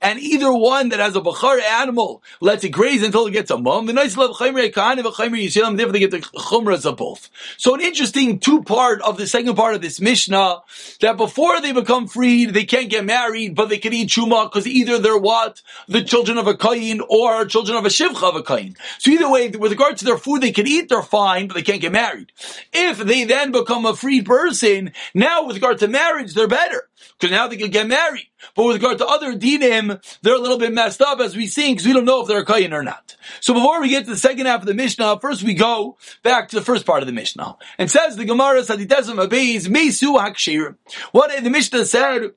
And 0.00 0.18
either 0.20 0.52
one 0.52 0.90
that 0.90 1.00
has 1.00 1.16
a 1.16 1.20
bachar 1.20 1.60
animal 1.62 2.22
lets 2.40 2.64
it 2.64 2.68
graze 2.68 3.02
until 3.02 3.26
it 3.26 3.32
gets 3.32 3.50
a 3.50 3.56
mum. 3.56 3.86
The 3.86 3.94
nice 3.94 4.16
love 4.16 4.36
chaymer 4.36 4.70
kahan 4.70 4.98
and 4.98 5.06
chaymer 5.06 5.42
yisraelim, 5.42 5.76
therefore 5.78 5.92
they 5.92 6.00
get 6.00 6.10
the 6.10 6.18
chumras 6.18 6.84
of 6.84 6.98
both. 6.98 7.30
So 7.56 7.74
an 7.74 7.80
interesting 7.80 8.38
two 8.40 8.62
part 8.62 9.00
of 9.00 9.16
the 9.16 9.26
second 9.26 9.54
part 9.56 9.74
of 9.74 9.80
this 9.80 10.00
Mishnah, 10.00 10.62
that 11.00 11.16
before 11.16 11.60
they 11.62 11.72
become 11.72 12.06
freed, 12.06 12.50
they 12.50 12.64
can't 12.64 12.90
get 12.90 13.06
married, 13.06 13.54
but 13.54 13.70
they 13.70 13.78
can 13.78 13.94
eat 13.94 14.10
chuma, 14.10 14.50
because 14.50 14.66
either 14.66 14.98
they're 14.98 15.16
what? 15.16 15.62
The 15.88 16.04
children 16.04 16.36
of 16.36 16.46
a 16.46 16.54
kohen 16.54 17.00
or 17.08 17.46
children 17.46 17.78
of 17.78 17.86
a 17.86 17.88
shivcha 17.88 18.28
of 18.28 18.36
a 18.36 18.42
kohen. 18.42 18.76
So 18.98 19.10
either 19.10 19.30
way, 19.30 19.48
with 19.48 19.72
regard 19.72 19.96
to 19.98 20.04
their 20.04 20.18
food, 20.18 20.42
they 20.42 20.52
can 20.52 20.66
eat, 20.66 20.90
they're 20.90 21.02
fine, 21.02 21.48
but 21.48 21.54
they 21.54 21.62
can't 21.62 21.80
get 21.80 21.92
married. 21.92 22.32
If 22.72 22.98
they 22.98 23.24
then 23.24 23.50
become 23.50 23.86
a 23.86 23.96
freed 23.96 24.26
person, 24.26 24.73
now 25.14 25.46
with 25.46 25.56
regard 25.56 25.78
to 25.78 25.88
marriage, 25.88 26.34
they're 26.34 26.48
better. 26.48 26.88
Because 27.18 27.32
now 27.32 27.48
they 27.48 27.56
can 27.56 27.70
get 27.70 27.86
married. 27.86 28.28
But 28.54 28.64
with 28.64 28.76
regard 28.76 28.98
to 28.98 29.06
other 29.06 29.34
dinim, 29.34 30.02
they're 30.22 30.34
a 30.34 30.40
little 30.40 30.58
bit 30.58 30.72
messed 30.72 31.02
up 31.02 31.20
as 31.20 31.36
we 31.36 31.46
see, 31.46 31.72
because 31.72 31.86
we 31.86 31.92
don't 31.92 32.04
know 32.04 32.22
if 32.22 32.28
they're 32.28 32.40
a 32.40 32.44
kayin 32.44 32.72
or 32.72 32.82
not. 32.82 33.16
So 33.40 33.54
before 33.54 33.80
we 33.80 33.88
get 33.88 34.04
to 34.04 34.10
the 34.10 34.16
second 34.16 34.46
half 34.46 34.60
of 34.60 34.66
the 34.66 34.74
Mishnah, 34.74 35.20
first 35.20 35.42
we 35.42 35.54
go 35.54 35.96
back 36.22 36.48
to 36.48 36.56
the 36.56 36.64
first 36.64 36.86
part 36.86 37.02
of 37.02 37.06
the 37.06 37.12
Mishnah. 37.12 37.56
And 37.78 37.90
says 37.90 38.16
the 38.16 38.24
Gemara, 38.24 38.62
Saditesam 38.62 39.24
Abeis, 39.24 39.68
Mesu 39.68 40.14
Hakshirim. 40.14 40.76
What 41.12 41.42
the 41.42 41.50
Mishnah 41.50 41.86
said, 41.86 42.32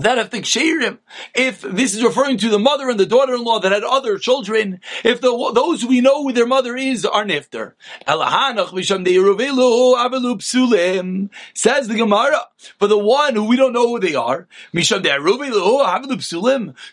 that 0.00 0.18
if 0.18 0.30
the 0.30 0.40
kshirim, 0.40 0.98
if 1.34 1.62
this 1.62 1.94
is 1.94 2.02
referring 2.02 2.38
to 2.38 2.48
the 2.48 2.58
mother 2.58 2.88
and 2.88 2.98
the 2.98 3.06
daughter-in-law 3.06 3.60
that 3.60 3.72
had 3.72 3.84
other 3.84 4.18
children, 4.18 4.80
if 5.04 5.20
the, 5.20 5.52
those 5.54 5.84
we 5.84 6.00
know 6.00 6.22
who 6.22 6.32
their 6.32 6.46
mother 6.46 6.76
is 6.76 7.04
are 7.04 7.24
nifter. 7.24 7.74
Says 11.54 11.88
the 11.88 11.94
Gemara, 11.96 12.40
for 12.78 12.86
the 12.86 12.98
one 12.98 13.34
who 13.34 13.44
we 13.44 13.56
don't 13.56 13.72
know 13.72 13.88
who 13.88 14.00
they 14.00 14.14
are, 14.14 14.46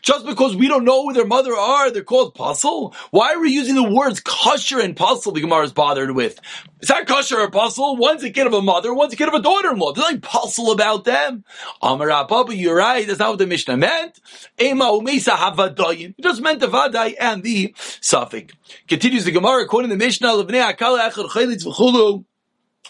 just 0.01 0.25
because 0.25 0.55
we 0.55 0.67
don't 0.67 0.85
know 0.85 1.03
who 1.03 1.13
their 1.13 1.25
mother 1.25 1.53
are, 1.55 1.91
they're 1.91 2.03
called 2.03 2.35
puzzle. 2.35 2.95
Why 3.11 3.33
are 3.33 3.39
we 3.39 3.51
using 3.51 3.75
the 3.75 3.89
words 3.91 4.19
kosher 4.19 4.79
and 4.79 4.95
puzzle 4.95 5.31
the 5.31 5.41
Gemara 5.41 5.63
is 5.63 5.73
bothered 5.73 6.11
with? 6.11 6.39
Is 6.79 6.89
that 6.89 7.07
kosher 7.07 7.39
or 7.39 7.49
puzzle? 7.49 7.97
One's 7.97 8.23
a 8.23 8.29
kid 8.29 8.47
of 8.47 8.53
a 8.53 8.61
mother, 8.61 8.93
one's 8.93 9.13
a 9.13 9.15
kid 9.15 9.27
of 9.27 9.33
a 9.33 9.41
daughter-in-law. 9.41 9.93
There's 9.93 10.05
nothing 10.05 10.21
puzzle 10.21 10.71
about 10.71 11.05
them. 11.05 11.43
Amar 11.81 12.07
Papa, 12.27 12.55
you're 12.55 12.75
right. 12.75 12.96
That's 13.05 13.19
not 13.19 13.29
what 13.29 13.39
the 13.39 13.47
Mishnah 13.47 13.77
meant. 13.77 14.19
Ema 14.59 14.85
umesa 14.85 15.35
havadayim. 15.35 16.15
It 16.17 16.23
just 16.23 16.41
meant 16.41 16.59
the 16.59 16.67
vaday 16.67 17.15
and 17.19 17.43
the 17.43 17.75
suffix. 18.01 18.53
Continues 18.87 19.25
the 19.25 19.31
Gemara 19.31 19.63
according 19.63 19.89
to 19.89 19.95
the 19.95 20.03
Mishnah, 20.03 20.29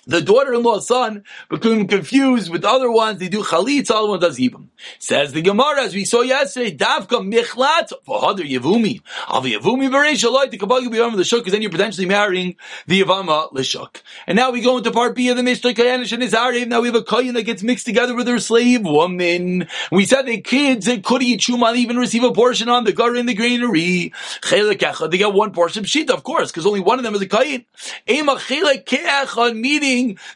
the 0.05 0.21
daughter-in-law's 0.21 0.87
son 0.87 1.23
become 1.49 1.87
confused 1.87 2.51
with 2.51 2.63
other 2.63 2.91
ones. 2.91 3.19
They 3.19 3.29
do 3.29 3.43
chalitz, 3.43 3.89
other 3.89 4.07
one 4.07 4.19
does 4.19 4.37
ibam. 4.37 4.67
Says 4.99 5.33
the 5.33 5.41
Gemara, 5.41 5.81
as 5.83 5.95
we 5.95 6.05
saw 6.05 6.21
yesterday, 6.21 6.75
davka 6.75 7.21
michlat 7.21 7.91
v'hader 8.07 8.47
yevumi. 8.47 9.01
Al 9.27 9.41
yevumi 9.41 9.89
v'reish 9.89 10.23
aloi 10.23 10.51
to 10.51 10.57
kabbalah 10.57 10.89
b'yom 10.89 11.15
l'shuk, 11.15 11.39
because 11.39 11.53
then 11.53 11.61
you're 11.61 11.71
potentially 11.71 12.05
marrying 12.05 12.55
the 12.85 13.01
yavama 13.01 13.51
l'shuk. 13.53 14.01
And 14.27 14.35
now 14.35 14.51
we 14.51 14.61
go 14.61 14.77
into 14.77 14.91
part 14.91 15.15
B 15.15 15.29
of 15.29 15.37
the 15.37 15.43
Mishnah 15.43 15.73
Kayanish 15.73 16.11
and 16.13 16.21
Nizarev. 16.21 16.67
Now 16.67 16.81
we 16.81 16.87
have 16.89 16.95
a 16.95 17.03
kohen 17.03 17.33
that 17.33 17.43
gets 17.43 17.63
mixed 17.63 17.85
together 17.85 18.15
with 18.15 18.27
her 18.27 18.39
slave 18.39 18.83
woman. 18.83 19.67
We 19.91 20.05
said 20.05 20.25
the 20.25 20.41
kids 20.41 20.85
that 20.85 21.03
could 21.03 21.21
eat 21.23 21.39
chuma 21.41 21.75
even 21.75 21.97
receive 21.97 22.23
a 22.23 22.31
portion 22.31 22.69
on 22.69 22.83
the 22.83 22.93
gar 22.93 23.15
in 23.15 23.25
the 23.25 23.33
granary. 23.33 24.13
They 24.51 24.75
get 24.75 25.33
one 25.33 25.51
portion 25.51 25.83
of 25.83 25.89
shita, 25.89 26.11
of 26.11 26.23
course, 26.23 26.51
because 26.51 26.65
only 26.65 26.81
one 26.81 26.99
of 26.99 27.03
them 27.03 27.15
is 27.15 27.21
a 27.21 27.27
kohen. 27.27 27.65
Ema 28.07 28.35
chelek 28.35 29.55
meaning 29.55 29.86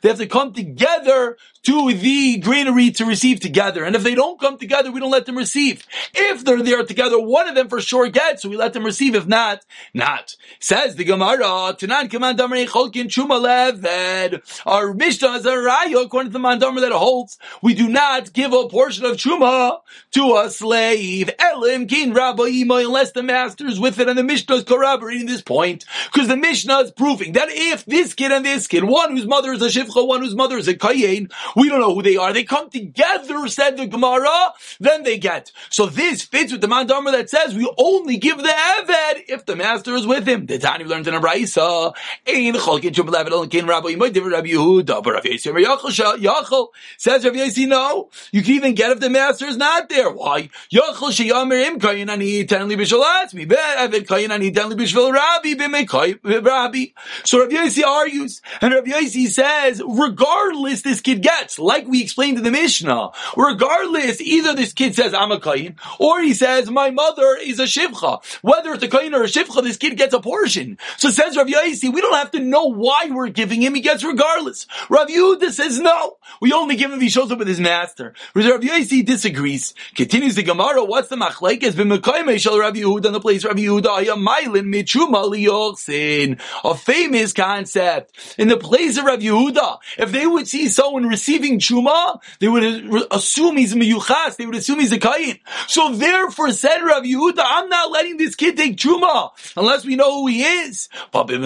they 0.01 0.09
have 0.09 0.17
to 0.19 0.27
come 0.27 0.53
together 0.53 1.37
to 1.63 1.93
the 1.93 2.37
granary 2.37 2.91
to 2.91 3.05
receive 3.05 3.39
together. 3.39 3.83
And 3.83 3.95
if 3.95 4.03
they 4.03 4.15
don't 4.15 4.39
come 4.39 4.57
together, 4.57 4.91
we 4.91 4.99
don't 4.99 5.11
let 5.11 5.25
them 5.25 5.37
receive. 5.37 5.85
If 6.13 6.43
they're 6.43 6.63
there 6.63 6.83
together, 6.83 7.19
one 7.19 7.47
of 7.47 7.55
them 7.55 7.69
for 7.69 7.81
sure 7.81 8.09
gets, 8.09 8.41
so 8.41 8.49
we 8.49 8.57
let 8.57 8.73
them 8.73 8.83
receive. 8.83 9.15
If 9.15 9.27
not, 9.27 9.63
not. 9.93 10.35
Says 10.59 10.95
the 10.95 11.03
Gemara, 11.03 11.75
Tanan 11.77 12.09
command 12.09 12.39
Cholkin 12.39 13.07
Chuma 13.07 13.39
Leved. 13.41 14.41
Our 14.65 14.93
Mishnah 14.93 15.33
is 15.33 15.45
a 15.45 15.51
raya 15.51 16.05
according 16.05 16.31
to 16.31 16.33
the 16.33 16.39
Mandamar 16.39 16.81
that 16.81 16.91
holds, 16.91 17.37
we 17.61 17.73
do 17.73 17.87
not 17.87 18.33
give 18.33 18.53
a 18.53 18.67
portion 18.67 19.05
of 19.05 19.17
Chuma 19.17 19.79
to 20.11 20.37
a 20.37 20.49
slave. 20.49 21.29
Elim 21.39 21.87
Kin 21.87 22.13
Rabbi 22.13 22.63
unless 22.69 23.11
the 23.11 23.23
master 23.23 23.67
is 23.67 23.79
with 23.79 23.99
it, 23.99 24.09
and 24.09 24.17
the 24.17 24.23
Mishnah 24.23 24.55
is 24.55 24.63
corroborating 24.63 25.27
this 25.27 25.41
point. 25.41 25.85
Because 26.11 26.27
the 26.27 26.37
Mishnah 26.37 26.79
is 26.79 26.91
proving 26.91 27.33
that 27.33 27.49
if 27.49 27.85
this 27.85 28.13
kid 28.13 28.31
and 28.31 28.45
this 28.45 28.67
kid, 28.67 28.83
one 28.83 29.11
whose 29.15 29.27
mother 29.27 29.51
is 29.53 29.61
a 29.61 29.67
Shivcha, 29.67 30.07
one 30.07 30.21
whose 30.21 30.35
mother 30.35 30.57
is 30.57 30.67
a 30.67 30.73
Kayin, 30.73 31.31
we 31.55 31.69
don't 31.69 31.79
know 31.79 31.93
who 31.93 32.01
they 32.01 32.17
are. 32.17 32.33
They 32.33 32.43
come 32.43 32.69
together, 32.69 33.47
said 33.47 33.77
the 33.77 33.87
Gemara, 33.87 34.53
then 34.79 35.03
they 35.03 35.17
get. 35.17 35.51
So 35.69 35.85
this 35.85 36.23
fits 36.23 36.51
with 36.51 36.61
the 36.61 36.67
Mandamar 36.67 37.11
that 37.11 37.29
says 37.29 37.55
we 37.55 37.71
only 37.77 38.17
give 38.17 38.37
the 38.37 38.43
Eved 38.43 39.23
if 39.27 39.45
the 39.45 39.55
master 39.55 39.95
is 39.95 40.05
with 40.05 40.27
him. 40.27 40.45
The 40.45 40.59
Tani 40.59 40.85
learned 40.85 41.07
in 41.07 41.13
a 41.13 41.19
Braisa, 41.19 41.93
Ein 42.27 42.53
Cholkin 42.53 42.93
Chum 42.93 43.07
Levet 43.07 43.31
Elim 43.31 43.49
Kin 43.49 43.65
Rabbi 43.65 43.89
Yimoy 43.89 44.13
Div 44.13 44.25
Rabbi 44.25 44.49
Yehuda, 44.49 45.03
but 45.03 45.13
Rabbi 45.13 45.29
Yisrael 45.29 46.17
Yachol 46.17 46.67
says 46.97 47.25
Rabbi 47.25 47.37
Yisrael, 47.37 47.67
no, 47.67 48.09
you 48.31 48.41
can 48.41 48.53
even 48.53 48.73
get 48.75 48.91
if 48.91 48.99
the 48.99 49.09
master 49.09 49.45
is 49.45 49.57
not 49.57 49.89
there. 49.89 50.09
Why? 50.09 50.49
Yachol 50.71 51.11
Sheyamer 51.11 51.67
Im 51.67 51.79
Kayin 51.79 52.09
Ani 52.09 52.45
Tenli 52.45 52.75
B'Shal 52.75 53.03
Atzmi, 53.03 53.47
Be'evet 53.47 54.05
Kayin 54.05 54.31
Ani 54.31 54.51
Tenli 54.51 54.73
B'Shal 54.73 55.11
Rabbi 55.11 55.53
B'Mei 55.53 56.45
Rabbi. 56.45 56.85
So 57.23 57.41
Rabbi 57.41 57.55
Yisrael 57.55 57.87
argues, 57.87 58.41
and 58.61 58.73
Rabbi 58.73 58.91
Yisrael 58.91 59.27
says, 59.41 59.81
regardless 59.85 60.81
this 60.81 61.01
kid 61.01 61.21
gets, 61.21 61.40
like 61.59 61.87
we 61.87 62.01
explained 62.01 62.37
in 62.37 62.43
the 62.43 62.51
Mishnah, 62.51 63.11
regardless, 63.35 64.21
either 64.21 64.53
this 64.53 64.73
kid 64.73 64.95
says, 64.95 65.13
I'm 65.13 65.31
a 65.31 65.39
Kayin, 65.39 65.75
or 65.99 66.21
he 66.21 66.33
says, 66.33 66.69
my 66.69 66.89
mother 66.91 67.37
is 67.41 67.59
a 67.59 67.63
Shivcha. 67.63 68.23
Whether 68.41 68.73
it's 68.73 68.83
a 68.83 68.87
Kayin 68.87 69.13
or 69.13 69.23
a 69.23 69.27
Shivcha, 69.27 69.63
this 69.63 69.77
kid 69.77 69.97
gets 69.97 70.13
a 70.13 70.19
portion. 70.19 70.77
So 70.97 71.09
says 71.09 71.37
Rav 71.37 71.47
Yaisi, 71.47 71.93
we 71.93 72.01
don't 72.01 72.15
have 72.15 72.31
to 72.31 72.39
know 72.39 72.65
why 72.65 73.09
we're 73.09 73.29
giving 73.29 73.61
him, 73.61 73.75
he 73.75 73.81
gets 73.81 74.03
regardless. 74.03 74.67
Rav 74.89 75.07
Yehuda 75.07 75.51
says, 75.51 75.79
no, 75.79 76.17
we 76.41 76.53
only 76.53 76.75
give 76.75 76.91
him 76.91 76.97
if 76.97 77.01
he 77.01 77.09
shows 77.09 77.31
up 77.31 77.39
with 77.39 77.47
his 77.47 77.59
master. 77.59 78.13
Rav 78.33 78.61
Yaisi 78.61 79.05
disagrees. 79.05 79.73
Continues 79.95 80.35
the 80.35 80.43
Gemara, 80.43 80.83
what's 80.83 81.09
the 81.09 81.15
machlekes? 81.15 81.71
B'mekayim 81.71 82.39
shel 82.39 82.59
Rav 82.59 82.73
Yehuda 82.73 83.07
in 83.07 83.13
the 83.13 83.19
place 83.19 83.43
Rav 83.45 83.55
Yehuda, 83.55 84.05
ayamailin 84.05 84.73
mitzuma 84.73 85.25
liyochsin. 85.29 86.39
A 86.63 86.75
famous 86.75 87.33
concept. 87.33 88.35
In 88.37 88.47
the 88.47 88.57
place 88.57 88.97
of 88.97 89.05
Rav 89.05 89.19
Yehuda, 89.19 89.79
if 89.97 90.11
they 90.11 90.25
would 90.25 90.47
see 90.47 90.67
someone 90.67 91.07
receiving 91.31 91.59
chuma, 91.59 92.21
they 92.39 92.47
would 92.47 93.07
assume 93.11 93.57
he's 93.57 93.73
miyuchas, 93.73 94.37
they 94.37 94.45
would 94.45 94.55
assume 94.55 94.79
he's 94.79 94.91
a 94.91 94.99
kayin. 94.99 95.39
So 95.67 95.93
therefore 95.93 96.51
said 96.51 96.79
Rav 96.79 97.03
Yehuda, 97.03 97.41
I'm 97.43 97.69
not 97.69 97.91
letting 97.91 98.17
this 98.17 98.35
kid 98.35 98.57
take 98.57 98.75
chuma, 98.77 99.29
unless 99.55 99.85
we 99.85 99.95
know 99.95 100.21
who 100.21 100.27
he 100.27 100.43
is. 100.43 100.89
Therefore 101.13 101.37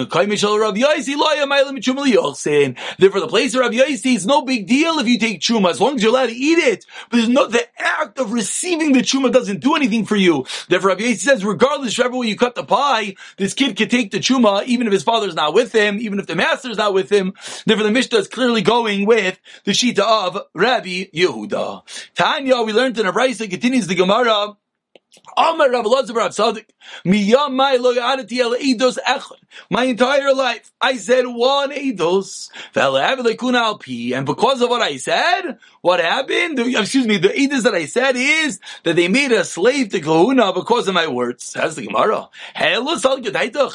the 3.20 3.26
place 3.28 3.54
of 3.54 3.60
Rav 3.60 3.70
Yaisi 3.72 4.14
is 4.16 4.26
no 4.26 4.42
big 4.42 4.66
deal 4.66 4.98
if 4.98 5.06
you 5.06 5.18
take 5.18 5.40
chuma, 5.40 5.70
as 5.70 5.80
long 5.80 5.96
as 5.96 6.02
you're 6.02 6.10
allowed 6.10 6.26
to 6.26 6.34
eat 6.34 6.58
it. 6.58 6.84
But 7.10 7.18
there's 7.18 7.28
no, 7.28 7.46
the 7.46 7.66
act 7.80 8.18
of 8.18 8.32
receiving 8.32 8.92
the 8.92 9.00
chuma 9.00 9.32
doesn't 9.32 9.60
do 9.60 9.76
anything 9.76 10.04
for 10.04 10.16
you. 10.16 10.46
Therefore 10.68 10.90
Rav 10.90 10.98
Yaisi 10.98 11.18
says, 11.18 11.44
regardless, 11.44 11.96
wherever 11.96 12.16
way 12.16 12.26
you 12.26 12.36
cut 12.36 12.54
the 12.54 12.64
pie, 12.64 13.14
this 13.36 13.54
kid 13.54 13.76
can 13.76 13.88
take 13.88 14.10
the 14.10 14.18
chuma, 14.18 14.64
even 14.64 14.86
if 14.86 14.92
his 14.92 15.02
father's 15.04 15.34
not 15.34 15.54
with 15.54 15.72
him, 15.72 15.98
even 16.00 16.18
if 16.18 16.26
the 16.26 16.34
master's 16.34 16.78
not 16.78 16.92
with 16.92 17.10
him. 17.10 17.34
Therefore 17.64 17.84
the 17.84 17.92
Mishnah 17.92 18.18
is 18.18 18.28
clearly 18.28 18.62
going 18.62 19.06
with 19.06 19.38
the 19.64 19.72
Shita 19.76 20.00
of 20.00 20.42
Rabbi 20.54 21.10
Yehuda. 21.14 21.82
Tanya, 22.14 22.62
we 22.62 22.72
learned 22.72 22.98
in 22.98 23.06
a 23.06 23.12
Brisa, 23.12 23.48
continues 23.48 23.86
the 23.86 23.94
Gemara, 23.94 24.56
My 25.36 25.52
entire 29.84 30.34
life, 30.34 30.72
I 30.80 30.96
said 30.96 31.26
one 31.26 31.70
eidos. 31.70 32.50
And 34.14 34.26
because 34.26 34.62
of 34.62 34.70
what 34.70 34.82
I 34.82 34.96
said, 34.96 35.58
what 35.80 36.00
happened? 36.00 36.58
Excuse 36.58 37.06
me, 37.06 37.18
the 37.18 37.28
eidos 37.28 37.62
that 37.62 37.74
I 37.74 37.86
said 37.86 38.16
is 38.16 38.58
that 38.84 38.96
they 38.96 39.08
made 39.08 39.32
a 39.32 39.44
slave 39.44 39.90
to 39.90 40.00
kahuna 40.00 40.52
because 40.52 40.88
of 40.88 40.94
my 40.94 41.06
words. 41.06 41.44
Says 41.44 41.76
the 41.76 41.86
Gemara. 41.86 42.28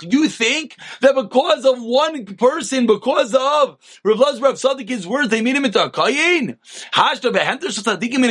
You 0.04 0.28
think 0.30 0.76
that 1.02 1.16
because 1.16 1.66
of 1.66 1.82
one 1.82 2.26
person, 2.26 2.86
because 2.86 3.34
of 3.34 3.78
Rav 4.04 4.18
Elazar 4.18 4.42
Rav 4.42 4.60
words, 5.08 5.30
they 5.30 5.42
made 5.42 5.56
him 5.56 5.66
into 5.66 5.84
a 5.84 5.90
kayin? 5.90 6.60
Hashta 6.94 7.32
behenter 7.32 7.70
sadikim 7.70 8.16
in 8.16 8.22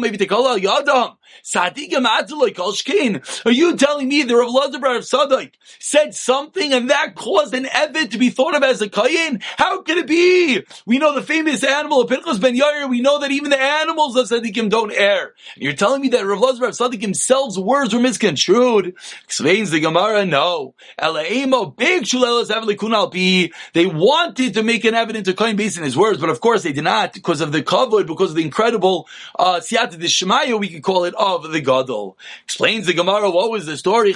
maybe 0.00 0.18
yadam. 0.18 1.17
Are 3.44 3.52
you 3.52 3.76
telling 3.76 4.08
me 4.08 4.22
that 4.22 4.36
Rav 4.36 4.50
Lazar 4.50 4.76
of 4.76 5.02
Sadak 5.02 5.52
said 5.78 6.14
something 6.14 6.72
and 6.72 6.90
that 6.90 7.14
caused 7.14 7.54
an 7.54 7.64
Evid 7.64 8.10
to 8.10 8.18
be 8.18 8.30
thought 8.30 8.54
of 8.54 8.62
as 8.62 8.80
a 8.82 8.88
Kayin? 8.88 9.42
How 9.56 9.82
could 9.82 9.98
it 9.98 10.06
be? 10.06 10.62
We 10.86 10.98
know 10.98 11.14
the 11.14 11.22
famous 11.22 11.64
animal 11.64 12.02
of 12.02 12.08
Pinchas 12.08 12.38
ben 12.38 12.56
Yair, 12.56 12.88
we 12.88 13.00
know 13.00 13.20
that 13.20 13.30
even 13.30 13.50
the 13.50 13.60
animals 13.60 14.16
of 14.16 14.28
Sadikim 14.28 14.68
don't 14.70 14.92
err. 14.92 15.34
And 15.54 15.62
you're 15.62 15.72
telling 15.72 16.00
me 16.02 16.08
that 16.10 16.26
Rav 16.26 16.40
Lazar 16.40 16.64
Rav 16.64 16.72
Sadak 16.72 17.00
himself's 17.00 17.58
words 17.58 17.94
were 17.94 18.00
misconstrued? 18.00 18.94
Explains 19.24 19.70
the 19.70 19.80
Gemara, 19.80 20.26
no. 20.26 20.74
They 23.72 23.86
wanted 23.86 24.54
to 24.54 24.62
make 24.62 24.84
an 24.84 24.94
evidence 24.94 25.28
to 25.28 25.34
Kayin 25.34 25.56
based 25.56 25.78
on 25.78 25.84
his 25.84 25.96
words, 25.96 26.20
but 26.20 26.30
of 26.30 26.40
course 26.40 26.62
they 26.62 26.72
did 26.72 26.84
not 26.84 27.12
because 27.12 27.40
of 27.40 27.52
the 27.52 27.62
covered, 27.62 28.06
because 28.06 28.30
of 28.30 28.36
the 28.36 28.44
incredible 28.44 29.08
uh, 29.38 29.60
Siyata 29.60 29.98
Shemaya, 29.98 30.58
we 30.58 30.68
could 30.68 30.82
call 30.82 31.04
it, 31.04 31.14
of 31.18 31.50
the 31.50 31.60
Gadol. 31.60 32.16
Explains 32.44 32.86
the 32.86 32.94
Gemara, 32.94 33.30
what 33.30 33.50
was 33.50 33.66
the 33.66 33.76
story? 33.76 34.14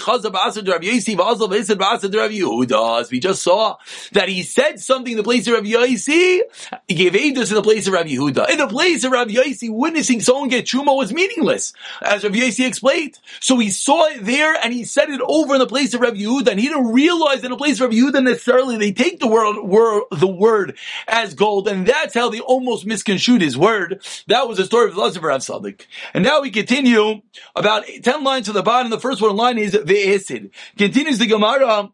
As 3.03 3.11
we 3.11 3.21
just 3.21 3.43
saw 3.43 3.77
that 4.13 4.29
he 4.29 4.43
said 4.43 4.81
something 4.81 5.13
in 5.13 5.17
the 5.17 5.25
place 5.25 5.47
of 5.49 5.55
Rav 5.55 5.65
Yaisi, 5.65 6.41
he 6.87 6.95
gave 6.95 7.13
Eidos 7.13 7.49
in 7.49 7.57
the 7.57 7.63
place 7.63 7.87
of 7.89 7.93
Rav 7.95 8.07
Yehuda. 8.07 8.51
In 8.51 8.59
the 8.59 8.69
place 8.69 9.05
of 9.05 9.13
Rav 9.13 9.29
Yaisi, 9.29 9.69
witnessing 9.71 10.21
someone 10.21 10.49
get 10.49 10.65
Truma 10.65 10.97
was 10.97 11.13
meaningless, 11.13 11.73
as 12.01 12.23
Rav 12.23 12.33
Yaisi 12.33 12.67
explained. 12.67 13.19
So 13.41 13.59
he 13.59 13.71
saw 13.71 14.07
it 14.07 14.25
there 14.25 14.55
and 14.55 14.73
he 14.73 14.85
said 14.85 15.11
it 15.11 15.21
over 15.27 15.55
in 15.55 15.59
the 15.59 15.67
place 15.67 15.95
of 15.95 16.01
Rav 16.01 16.15
Yehuda, 16.15 16.49
and 16.49 16.61
he 16.61 16.69
didn't 16.69 16.93
realize 16.93 17.43
in 17.43 17.51
the 17.51 17.57
place 17.57 17.81
of 17.81 17.91
Rav 17.91 17.99
Yehuda 17.99 18.23
necessarily 18.23 18.77
they 18.77 18.93
take 18.93 19.19
the 19.19 19.27
word, 19.27 19.61
word, 19.63 20.05
the 20.13 20.29
word 20.29 20.79
as 21.09 21.35
gold, 21.35 21.67
and 21.67 21.87
that's 21.87 22.15
how 22.15 22.31
they 22.31 22.41
almost 22.41 22.87
misconstrued 22.87 23.43
his 23.43 23.59
word. 23.59 24.03
That 24.29 24.47
was 24.49 24.59
the 24.59 24.65
story 24.65 24.91
of 24.91 24.97
Lazar 24.97 25.21
Rav 25.21 25.43
Sadik. 25.43 25.89
And 26.15 26.23
now 26.23 26.41
we 26.41 26.51
continue 26.51 26.92
about 27.55 27.85
10 28.03 28.25
lines 28.25 28.47
to 28.47 28.53
the 28.53 28.63
bottom. 28.63 28.91
The 28.91 29.01
first 29.01 29.21
one 29.21 29.37
line 29.37 29.59
is 29.59 29.75
Ve'esid. 29.75 30.51
Continues 30.77 31.19
the 31.19 31.27
Gemara 31.27 31.91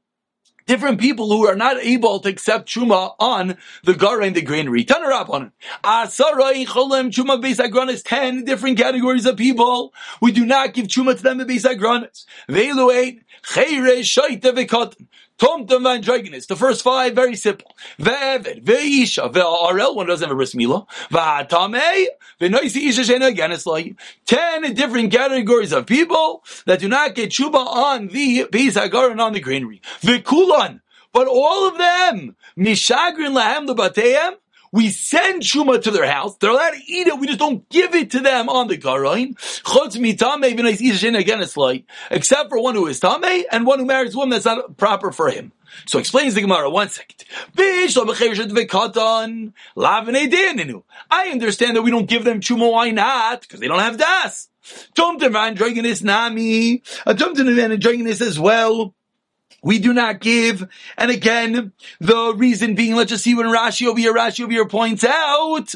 different 0.68 1.00
people 1.00 1.28
who 1.28 1.46
are 1.46 1.56
not 1.56 1.78
able 1.78 2.20
to 2.20 2.28
accept 2.28 2.68
truma 2.68 3.14
on 3.18 3.56
the 3.82 3.94
gara 3.94 4.26
and 4.26 4.36
the 4.36 4.42
granary. 4.42 4.84
Turn 4.84 5.02
up 5.10 5.30
on 5.30 5.46
it. 5.46 5.52
Asarai 5.82 6.66
cholem 6.66 7.10
beis 7.10 7.56
agronis. 7.56 8.02
Ten 8.04 8.44
different 8.44 8.78
categories 8.78 9.26
of 9.26 9.36
people. 9.36 9.92
We 10.20 10.30
do 10.30 10.44
not 10.44 10.74
give 10.74 10.86
truma 10.86 11.16
to 11.16 11.22
them 11.22 11.40
in 11.40 11.48
beis 11.48 11.64
agronis. 11.64 12.26
Tom 15.38 15.66
Tom 15.66 15.84
Van 15.84 16.00
The 16.02 16.56
first 16.58 16.82
five, 16.82 17.14
very 17.14 17.36
simple. 17.36 17.76
Ve'eved, 18.00 18.64
ve'isha, 18.64 19.32
ve'arel, 19.32 19.94
one 19.94 20.06
doesn't 20.06 20.26
have 20.26 20.32
a 20.32 20.36
bris 20.36 20.54
milah. 20.54 20.86
Ve'atamei, 21.10 22.06
ve'noisi 22.40 22.88
isha 22.88 23.02
shena, 23.02 23.28
again 23.28 23.52
it's 23.52 23.64
like 23.64 23.96
ten 24.26 24.74
different 24.74 25.12
categories 25.12 25.72
of 25.72 25.86
people 25.86 26.44
that 26.66 26.80
do 26.80 26.88
not 26.88 27.14
get 27.14 27.30
chuba 27.30 27.64
on 27.64 28.08
the 28.08 28.46
Beis 28.50 28.76
and 28.76 29.20
on 29.20 29.32
the 29.32 29.40
granary. 29.40 29.80
Ve'kulan, 30.00 30.80
but 31.12 31.28
all 31.28 31.68
of 31.68 31.78
them, 31.78 32.34
mishagrin 32.56 33.32
lahem 33.32 33.68
lebateim, 33.68 34.34
we 34.72 34.90
send 34.90 35.42
Shuma 35.42 35.82
to 35.82 35.90
their 35.90 36.10
house. 36.10 36.36
They're 36.36 36.50
allowed 36.50 36.70
to 36.70 36.82
eat 36.86 37.06
it. 37.06 37.18
We 37.18 37.26
just 37.26 37.38
don't 37.38 37.68
give 37.68 37.94
it 37.94 38.10
to 38.12 38.20
them 38.20 38.48
on 38.48 38.68
the 38.68 38.78
Garain. 38.78 39.34
Chutz 39.62 39.96
mitame 39.96 41.18
again 41.18 41.40
it's 41.40 41.56
like, 41.56 41.84
except 42.10 42.50
for 42.50 42.60
one 42.60 42.74
who 42.74 42.86
is 42.86 43.00
Tame 43.00 43.44
and 43.50 43.66
one 43.66 43.78
who 43.78 43.86
marries 43.86 44.14
a 44.14 44.18
woman 44.18 44.30
that's 44.30 44.44
not 44.44 44.76
proper 44.76 45.12
for 45.12 45.30
him. 45.30 45.52
So 45.86 45.98
explains 45.98 46.34
the 46.34 46.40
Gemara, 46.40 46.70
one 46.70 46.88
second. 46.88 47.24
I 51.10 51.28
understand 51.30 51.76
that 51.76 51.82
we 51.82 51.90
don't 51.90 52.08
give 52.08 52.24
them 52.24 52.40
Chuma, 52.40 52.72
why 52.72 52.90
not? 52.90 53.42
Because 53.42 53.60
they 53.60 53.68
don't 53.68 53.78
have 53.78 53.98
Das. 53.98 54.48
Tom 54.94 55.18
Devan 55.18 55.56
Dragonis 55.56 56.02
Nami. 56.02 56.82
A 57.06 57.14
Tom 57.14 57.34
Devan 57.34 57.78
Dragonis 57.78 58.20
as 58.20 58.38
well 58.38 58.94
we 59.62 59.78
do 59.78 59.92
not 59.92 60.20
give. 60.20 60.68
And 60.96 61.10
again, 61.10 61.72
the 62.00 62.34
reason 62.34 62.74
being, 62.74 62.94
let's 62.94 63.10
just 63.10 63.24
see 63.24 63.34
when 63.34 63.46
Rashi 63.46 63.86
over 63.86 63.98
here, 63.98 64.14
Rashi 64.14 64.44
over 64.44 64.52
here 64.52 64.66
points 64.66 65.04
out 65.04 65.74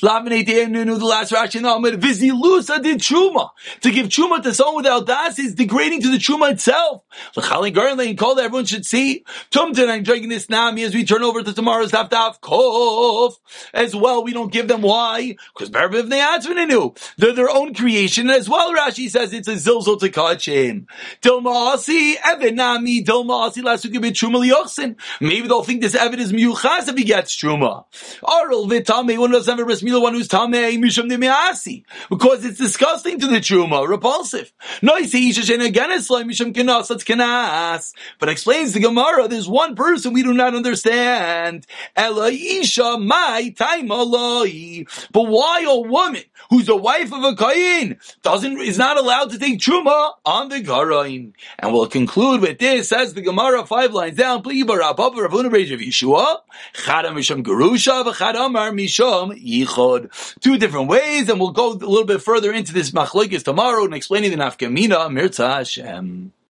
The 0.00 0.06
last 0.06 1.32
rashi, 1.32 1.60
the 1.60 1.68
reaction, 1.68 2.00
Vizilusa 2.00 2.82
did 2.82 2.98
Truma. 2.98 3.50
To 3.80 3.90
give 3.90 4.06
Truma 4.08 4.42
to 4.42 4.54
someone 4.54 4.76
without 4.76 5.06
das 5.06 5.38
is 5.38 5.54
degrading 5.54 6.02
to 6.02 6.10
the 6.10 6.18
Truma 6.18 6.52
itself. 6.52 7.02
L'chali 7.36 7.74
Garlane 7.74 8.16
called 8.16 8.38
everyone 8.38 8.64
should 8.66 8.86
see. 8.86 9.24
Tumton, 9.50 9.88
I'm 9.88 10.02
dragging 10.02 10.28
this 10.28 10.48
nami 10.48 10.82
as 10.82 10.94
we 10.94 11.04
turn 11.04 11.22
over 11.22 11.42
to 11.42 11.52
tomorrow's 11.52 11.92
Daf 11.92 12.40
Kof. 12.40 13.34
As 13.72 13.94
well, 13.94 14.24
we 14.24 14.32
don't 14.32 14.52
give 14.52 14.68
them 14.68 14.82
why? 14.82 15.36
Because 15.54 15.70
better 15.70 15.88
if 15.94 16.08
they're 16.08 17.32
their 17.32 17.50
own 17.50 17.74
creation 17.74 18.30
as 18.30 18.48
well. 18.48 18.74
Rashi 18.74 19.08
says 19.08 19.32
it's 19.32 19.48
a 19.48 19.54
zilzal 19.54 19.98
to 20.00 20.08
kachim. 20.08 20.86
Dilmaasi, 21.22 22.16
Evanami, 22.16 23.04
Dilmaasi, 23.04 23.62
Lasukibit 23.62 24.12
Truma 24.12 24.44
Liochsin. 24.44 24.96
Maybe 25.20 25.48
they'll 25.48 25.62
think 25.62 25.80
this 25.80 25.94
Evan 25.94 26.20
is 26.20 26.32
Miuchas 26.32 26.88
if 26.88 26.96
he 26.96 27.04
gets 27.04 27.36
Truma. 27.36 27.84
Arl 28.22 28.66
Vitame, 28.66 29.18
one 29.18 29.34
of 29.34 29.44
them 29.44 29.58
bris 29.68 29.82
mila, 29.82 30.00
one 30.00 30.14
who's 30.14 30.28
Tameh, 30.28 30.78
Misham 30.78 31.10
Demeasi. 31.10 31.84
Because 32.08 32.42
it's 32.44 32.58
disgusting 32.58 33.20
to 33.20 33.26
the 33.26 33.36
Truma, 33.36 33.86
repulsive. 33.86 34.50
No, 34.80 34.96
you 34.96 35.06
see, 35.06 35.28
Isha 35.28 35.60
again 35.60 35.90
it's 35.90 36.08
like 36.08 36.26
Misham 36.26 36.54
Kenas, 36.54 36.88
that's 36.88 37.04
Kenas. 37.04 37.92
But 38.18 38.30
explains 38.30 38.72
the 38.72 38.80
Gemara, 38.80 39.28
there's 39.28 39.46
one 39.46 39.76
person 39.76 40.14
we 40.14 40.22
do 40.22 40.32
not 40.32 40.54
understand. 40.54 41.66
Ela 41.94 42.30
Isha, 42.30 42.96
my 42.98 43.54
time 43.56 43.88
But 43.88 45.22
why 45.22 45.64
a 45.68 45.78
woman 45.78 46.22
who's 46.48 46.70
a 46.70 46.76
wife 46.76 47.12
of 47.12 47.22
a 47.22 47.34
Kayin 47.34 47.98
doesn't, 48.22 48.58
is 48.60 48.78
not 48.78 48.96
allowed 48.96 49.32
to 49.32 49.38
take 49.38 49.58
Truma 49.58 50.12
on 50.24 50.48
the 50.48 50.62
Garain? 50.62 51.34
And 51.58 51.72
we'll 51.74 51.88
conclude 51.88 52.40
with 52.40 52.58
this, 52.58 52.88
says 52.88 53.12
the 53.12 53.20
Gemara 53.20 53.66
five 53.66 53.92
lines 53.92 54.16
down, 54.16 54.42
Ravuna 54.42 55.50
Beis 55.50 55.74
of 55.74 55.80
Yeshua, 55.80 56.38
Chada 56.74 57.12
Misham 57.12 57.42
Gerusha, 57.42 58.02
V'chadamar 58.04 58.72
Misham 58.72 59.38
Yichod. 59.64 60.40
Two 60.40 60.58
different 60.58 60.88
ways, 60.88 61.28
and 61.28 61.40
we'll 61.40 61.50
go 61.50 61.72
a 61.72 61.74
little 61.74 62.04
bit 62.04 62.22
further 62.22 62.52
into 62.52 62.72
this 62.72 62.90
machlokes 62.90 63.42
tomorrow 63.44 63.84
and 63.84 63.94
explaining 63.94 64.30
the 64.30 64.36
nafkamina 64.36 65.12
Mirza 65.12 65.48
Hashem. 65.48 66.32